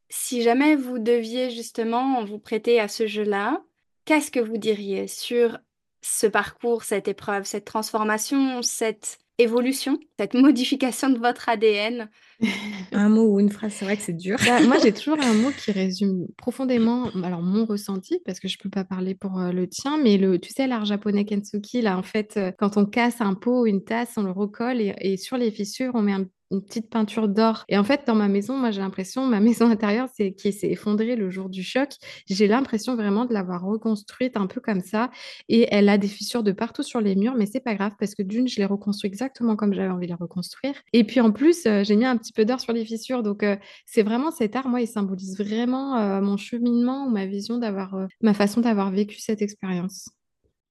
[0.08, 3.62] Si jamais vous deviez justement vous prêter à ce jeu-là,
[4.04, 5.58] qu'est-ce que vous diriez sur
[6.02, 12.08] ce parcours, cette épreuve, cette transformation, cette évolution, cette modification de votre ADN
[12.92, 14.38] Un mot ou une phrase, c'est vrai que c'est dur.
[14.44, 18.56] Bah, moi, j'ai toujours un mot qui résume profondément alors mon ressenti, parce que je
[18.58, 21.82] ne peux pas parler pour euh, le tien, mais le, tu sais, l'art japonais Kensuki,
[21.82, 24.80] là, en fait, euh, quand on casse un pot ou une tasse, on le recolle
[24.80, 26.12] et, sur les fissures, on met
[26.52, 27.64] une petite peinture d'or.
[27.68, 30.70] Et en fait, dans ma maison, moi, j'ai l'impression, ma maison intérieure, c'est qui s'est
[30.70, 31.90] effondrée le jour du choc.
[32.28, 35.10] J'ai l'impression vraiment de l'avoir reconstruite un peu comme ça.
[35.48, 38.14] Et elle a des fissures de partout sur les murs, mais c'est pas grave parce
[38.14, 40.74] que d'une, je l'ai reconstruit exactement comme j'avais envie de la reconstruire.
[40.92, 43.22] Et puis en plus, euh, j'ai mis un petit peu d'or sur les fissures.
[43.22, 47.26] Donc euh, c'est vraiment cet art, moi, il symbolise vraiment euh, mon cheminement ou ma
[47.26, 50.08] vision d'avoir, ma façon d'avoir vécu cette expérience.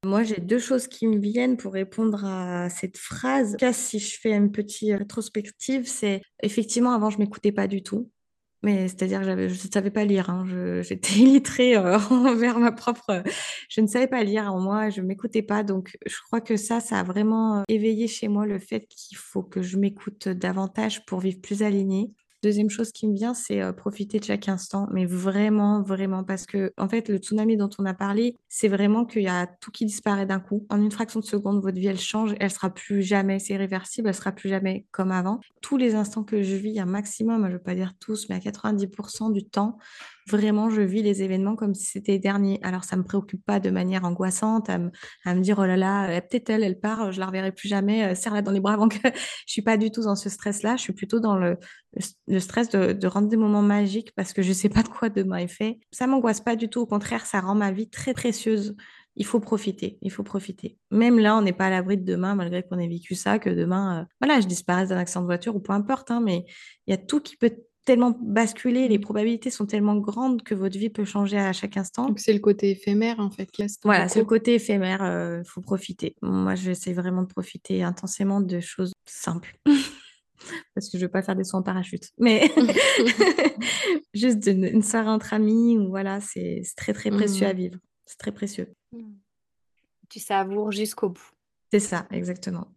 [0.04, 3.56] Moi, j'ai deux choses qui me viennent pour répondre à cette phrase.
[3.58, 8.10] Cas, si je fais une petite rétrospective, c'est effectivement, avant, je m'écoutais pas du tout.
[8.64, 10.45] Mais c'est-à-dire je ne savais pas lire.
[10.82, 13.24] J'étais illettrée envers ma propre.
[13.70, 15.64] Je ne savais pas lire en moi, je ne m'écoutais pas.
[15.64, 19.18] Donc, je crois que ça, ça a vraiment euh, éveillé chez moi le fait qu'il
[19.18, 22.12] faut que je m'écoute davantage pour vivre plus alignée.
[22.44, 26.74] Deuxième chose qui me vient, c'est profiter de chaque instant, mais vraiment, vraiment, parce que
[26.78, 29.86] en fait, le tsunami dont on a parlé, c'est vraiment qu'il y a tout qui
[29.86, 30.66] disparaît d'un coup.
[30.70, 34.08] En une fraction de seconde, votre vie, elle change, elle sera plus jamais, c'est irréversible,
[34.08, 35.39] elle sera plus jamais comme avant.
[35.62, 38.36] Tous les instants que je vis, un maximum, je ne veux pas dire tous, mais
[38.36, 39.78] à 90% du temps,
[40.28, 42.59] vraiment, je vis les événements comme si c'était dernier.
[42.63, 46.22] Alors, ça ne me préoccupe pas de manière angoissante à me, dire, oh là là,
[46.22, 48.88] peut-être elle, elle part, je la reverrai plus jamais, euh, serre-la dans les bras avant
[48.88, 48.97] que...
[49.03, 50.76] je suis pas du tout dans ce stress-là.
[50.78, 51.57] Je suis plutôt dans le,
[52.39, 55.38] stress de, rendre des moments magiques parce que je ne sais pas de quoi demain
[55.38, 55.80] est fait.
[55.91, 56.82] Ça m'angoisse pas du tout.
[56.82, 58.76] Au contraire, ça rend ma vie très précieuse.
[59.17, 60.78] Il faut profiter, il faut profiter.
[60.89, 63.49] Même là, on n'est pas à l'abri de demain, malgré qu'on ait vécu ça, que
[63.49, 66.45] demain, euh, voilà, je disparaisse d'un accident de voiture ou peu importe, hein, mais
[66.88, 67.53] il y a tout qui peut
[67.86, 72.08] tellement basculer, les probabilités sont tellement grandes que votre vie peut changer à chaque instant.
[72.08, 73.50] Donc c'est le côté éphémère en fait.
[73.84, 76.16] voilà, c'est le côté éphémère, il euh, faut profiter.
[76.22, 79.58] Moi, j'essaie vraiment de profiter intensément de choses simples.
[80.74, 82.10] Parce que je ne veux pas faire des soins en parachute.
[82.18, 82.52] Mais
[84.14, 87.58] juste une, soirée entre amis, ou voilà, c'est très très précieux à mmh.
[87.58, 87.78] vivre.
[88.06, 88.74] C'est très précieux.
[88.92, 89.14] Mmh.
[90.10, 91.30] Tu savoures jusqu'au bout.
[91.72, 92.68] C'est ça, exactement.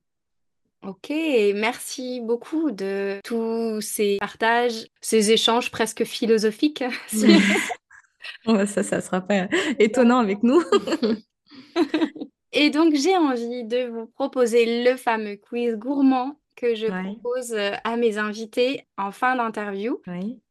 [0.87, 1.11] Ok,
[1.55, 6.85] merci beaucoup de tous ces partages, ces échanges presque philosophiques.
[8.67, 10.63] ça, ça sera pas étonnant avec nous.
[12.53, 17.73] Et donc, j'ai envie de vous proposer le fameux quiz gourmand que je propose euh,
[17.83, 20.01] à mes invités en fin d'interview.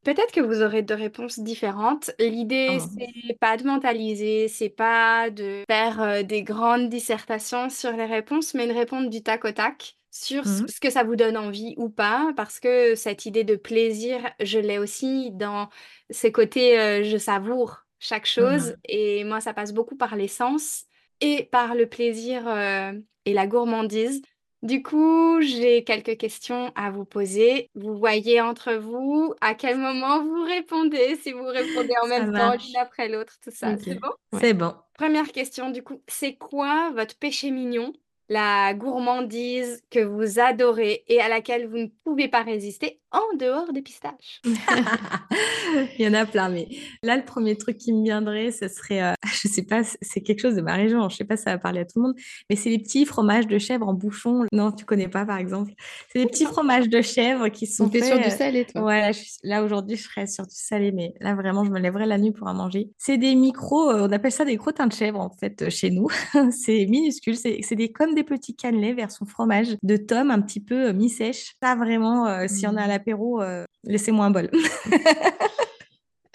[0.04, 2.12] Peut-être que vous aurez deux réponses différentes.
[2.20, 2.86] L'idée, oh.
[2.98, 8.54] c'est pas de mentaliser, c'est pas de faire euh, des grandes dissertations sur les réponses,
[8.54, 11.74] mais de répondre du tac au tac sur mmh ce que ça vous donne envie
[11.78, 15.70] ou pas, parce que cette idée de plaisir, je l'ai aussi dans
[16.12, 20.84] ces côtés euh, je savoure chaque mmh chose, et moi ça passe beaucoup par l'essence
[21.20, 22.94] et par le plaisir euh,
[23.26, 24.22] et la gourmandise.
[24.62, 27.70] Du coup, j'ai quelques questions à vous poser.
[27.76, 32.54] Vous voyez entre vous à quel moment vous répondez, si vous répondez en même temps
[32.54, 33.76] l'une après l'autre, tout ça.
[33.78, 34.12] C'est bon?
[34.40, 34.74] C'est bon.
[34.94, 37.92] Première question, du coup, c'est quoi votre péché mignon?
[38.30, 43.72] La gourmandise que vous adorez et à laquelle vous ne pouvez pas résister en dehors
[43.72, 44.42] des pistaches
[46.00, 46.68] Il y en a plein, mais
[47.04, 49.14] là, le premier truc qui me viendrait, ce serait, je euh,
[49.44, 51.58] je sais pas, c'est quelque chose de ma région, je sais pas si ça va
[51.58, 52.16] parler à tout le monde,
[52.50, 54.46] mais c'est les petits fromages de chèvre en bouchon.
[54.52, 55.74] Non, tu connais pas, par exemple.
[56.12, 58.06] C'est des petits fromages de chèvre qui sont faits...
[58.06, 59.12] sur du euh, salé, toi Ouais,
[59.44, 62.32] là, aujourd'hui, je serais sur du salé, mais là, vraiment, je me lèverais la nuit
[62.32, 62.90] pour en manger.
[62.98, 66.08] C'est des micros, euh, on appelle ça des crottins de chèvre, en fait, chez nous.
[66.52, 70.92] c'est minuscule, c'est des, comme des petits cannelés son fromage de tome un petit peu
[70.92, 71.56] mi-sèche.
[71.62, 73.00] Ça, vraiment, si on a à la
[73.42, 74.50] euh, laissez-moi un bol.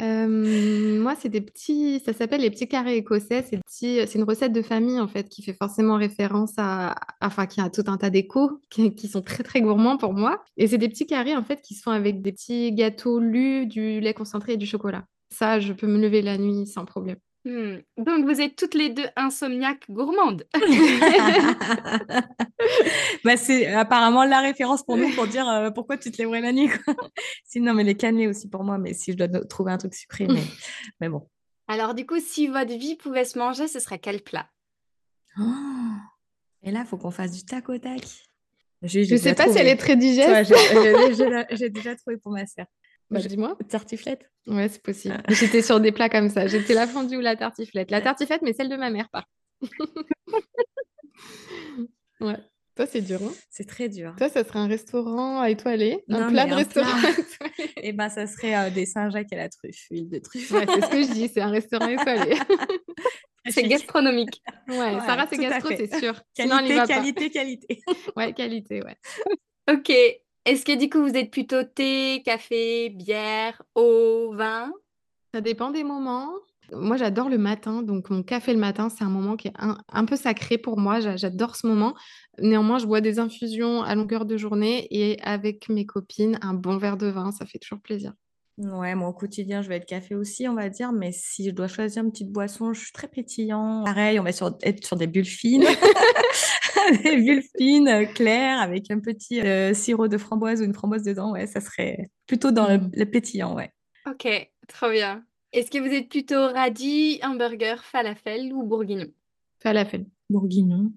[0.00, 3.44] Euh, moi, c'est des petits, ça s'appelle les petits carrés écossais.
[3.66, 7.60] C'est c'est une recette de famille en fait qui fait forcément référence à, enfin, qui
[7.60, 10.44] a tout un tas d'échos qui, sont très très gourmands pour moi.
[10.56, 13.66] Et c'est des petits carrés en fait qui se font avec des petits gâteaux lus,
[13.66, 15.04] du lait concentré et du chocolat.
[15.34, 17.18] Ça, je peux me lever la nuit sans problème.
[17.48, 17.78] Hmm.
[17.96, 20.44] Donc, vous êtes toutes les deux insomniaques gourmandes.
[23.24, 26.52] bah, c'est apparemment la référence pour nous pour dire euh, pourquoi tu te lèverais la
[26.52, 26.68] nuit.
[27.44, 30.28] Sinon, mais les cannelés aussi pour moi, mais si je dois trouver un truc sucré,
[31.00, 31.26] mais, bon.
[31.68, 34.50] Alors, du coup, si votre vie pouvait se manger, ce serait quel plat?
[35.40, 35.44] Oh
[36.62, 38.02] Et là, il faut qu'on fasse du tac au tac.
[38.82, 40.52] Je ne sais pas si elle est très digeste.
[41.52, 42.66] J'ai déjà trouvé pour ma sœur.
[43.10, 43.56] Bah, dis-moi.
[43.68, 45.16] Tartiflette Ouais, c'est possible.
[45.18, 45.32] Ah.
[45.32, 46.46] J'étais sur des plats comme ça.
[46.48, 47.90] J'étais la fondue ou la tartiflette.
[47.90, 49.24] La tartiflette, mais celle de ma mère, pas.
[52.20, 52.36] ouais.
[52.76, 53.20] Toi, c'est dur.
[53.22, 53.32] Hein?
[53.50, 54.14] C'est très dur.
[54.16, 56.96] Toi, ça serait un restaurant étoilé Un plat de restaurant
[57.58, 60.52] Et eh ben, ça serait euh, des Saint-Jacques à la truffe, huile de truffe.
[60.52, 62.36] Ouais, c'est ce que je dis, c'est un restaurant étoilé.
[63.48, 64.40] c'est gastronomique.
[64.68, 66.22] Ouais, Sarah, c'est gastro, c'est sûr.
[66.36, 67.82] Qualité, qualité, qualité.
[68.16, 68.96] ouais, qualité, ouais.
[69.68, 69.92] Ok,
[70.48, 74.72] est-ce que du coup, vous êtes plutôt thé, café, bière, eau, vin?
[75.34, 76.30] Ça dépend des moments.
[76.72, 77.82] Moi, j'adore le matin.
[77.82, 81.00] Donc, mon café le matin, c'est un moment qui est un, peu sacré pour moi.
[81.16, 81.94] J'adore ce moment.
[82.38, 86.78] Néanmoins, je bois des infusions à longueur de journée et avec mes copines, un bon
[86.78, 88.14] verre de vin, ça fait toujours plaisir.
[88.58, 91.50] Ouais, moi au quotidien, je vais être café aussi, on va dire, mais si je
[91.50, 93.84] dois choisir une petite boisson, je suis très pétillant.
[93.84, 95.64] Pareil, on va être sur des bulles fines,
[97.02, 101.02] des bulles fines, euh, claires, avec un petit euh, sirop de framboise ou une framboise
[101.02, 101.32] dedans.
[101.32, 103.06] Ouais, ça serait plutôt dans le, mmh.
[103.06, 103.72] pétillant, ouais.
[104.06, 104.28] Ok,
[104.66, 105.24] trop bien.
[105.52, 109.08] Est-ce que vous êtes plutôt radis, hamburger, falafel ou bourguignon?
[109.60, 110.06] Falafel.
[110.28, 110.92] Bourguignon.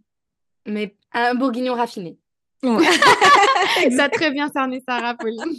[0.67, 2.17] Mais un bourguignon raffiné.
[2.63, 2.83] Ouais.
[3.95, 5.41] ça a très bien cerné Sarah, Pauline.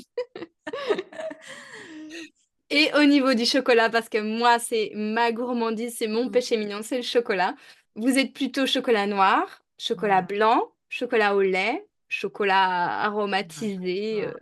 [2.71, 6.81] Et au niveau du chocolat, parce que moi, c'est ma gourmandise, c'est mon péché mignon,
[6.83, 7.55] c'est le chocolat.
[7.97, 14.27] Vous êtes plutôt chocolat noir, chocolat blanc, chocolat au lait, chocolat aromatisé.
[14.27, 14.33] Euh.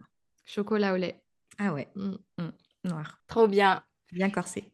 [0.45, 1.19] Chocolat au lait.
[1.59, 2.53] Ah ouais, mm, mm,
[2.85, 3.21] noir.
[3.27, 3.83] Trop bien.
[4.13, 4.71] Bien corsé.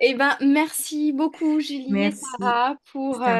[0.00, 3.38] Eh ben, merci beaucoup, Julie et Sarah, pour euh,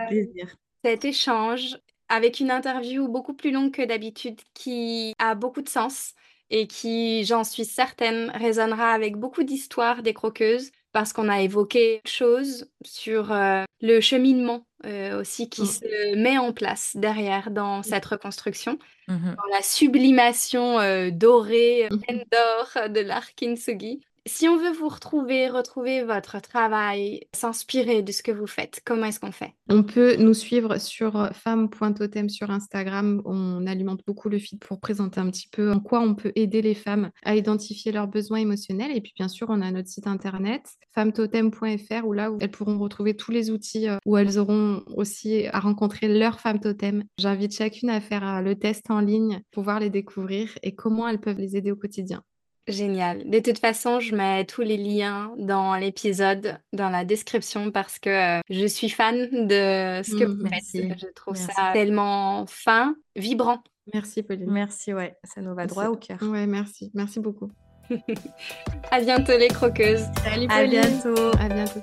[0.85, 1.77] cet échange
[2.09, 6.14] avec une interview beaucoup plus longue que d'habitude qui a beaucoup de sens
[6.51, 12.01] et qui, j'en suis certaine, résonnera avec beaucoup d'histoires des croqueuses parce qu'on a évoqué
[12.07, 15.66] choses sur euh, le cheminement euh, aussi qui mmh.
[15.66, 17.85] se met en place derrière dans mmh.
[17.85, 18.78] cette reconstruction,
[19.09, 24.01] mmh dans la sublimation euh, dorée, pleine d'or de l'Arkinsugi.
[24.27, 29.05] Si on veut vous retrouver, retrouver votre travail, s'inspirer de ce que vous faites, comment
[29.05, 29.53] est-ce qu'on fait?
[29.68, 33.20] On peut nous suivre sur femme.totem sur Instagram.
[33.27, 36.62] On alimente beaucoup le feed pour présenter un petit peu en quoi on peut aider
[36.62, 38.97] les femmes à identifier leurs besoins émotionnels.
[38.97, 40.62] Et puis bien sûr, on a notre site internet
[40.95, 45.47] femmetotem.fr où là où elles pourront retrouver tous les outils euh, où elles auront aussi
[45.49, 47.05] à rencontrer leur femme totem.
[47.18, 51.09] J'invite chacune à faire euh, le test en ligne pour pouvoir les découvrir et comment
[51.09, 52.22] elles peuvent les aider au quotidien.
[52.67, 53.29] Génial.
[53.29, 58.39] De toute façon, je mets tous les liens dans l'épisode, dans la description, parce que
[58.39, 60.99] euh, je suis fan de ce que mmh, vous faites.
[60.99, 63.62] Je trouve ça tellement fin, vibrant.
[63.93, 64.51] Merci, Pauline.
[64.51, 66.19] Merci, ouais, ça nous va droit au cœur.
[66.23, 66.91] Ouais, merci.
[66.95, 67.51] Merci beaucoup.
[68.91, 70.05] à bientôt, les croqueuses.
[70.23, 70.53] Salut, Pauline.
[70.53, 71.37] À bientôt.
[71.39, 71.81] À bientôt.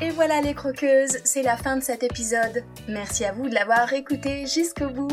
[0.00, 2.64] Et voilà, les croqueuses, c'est la fin de cet épisode.
[2.88, 5.12] Merci à vous de l'avoir écouté jusqu'au bout.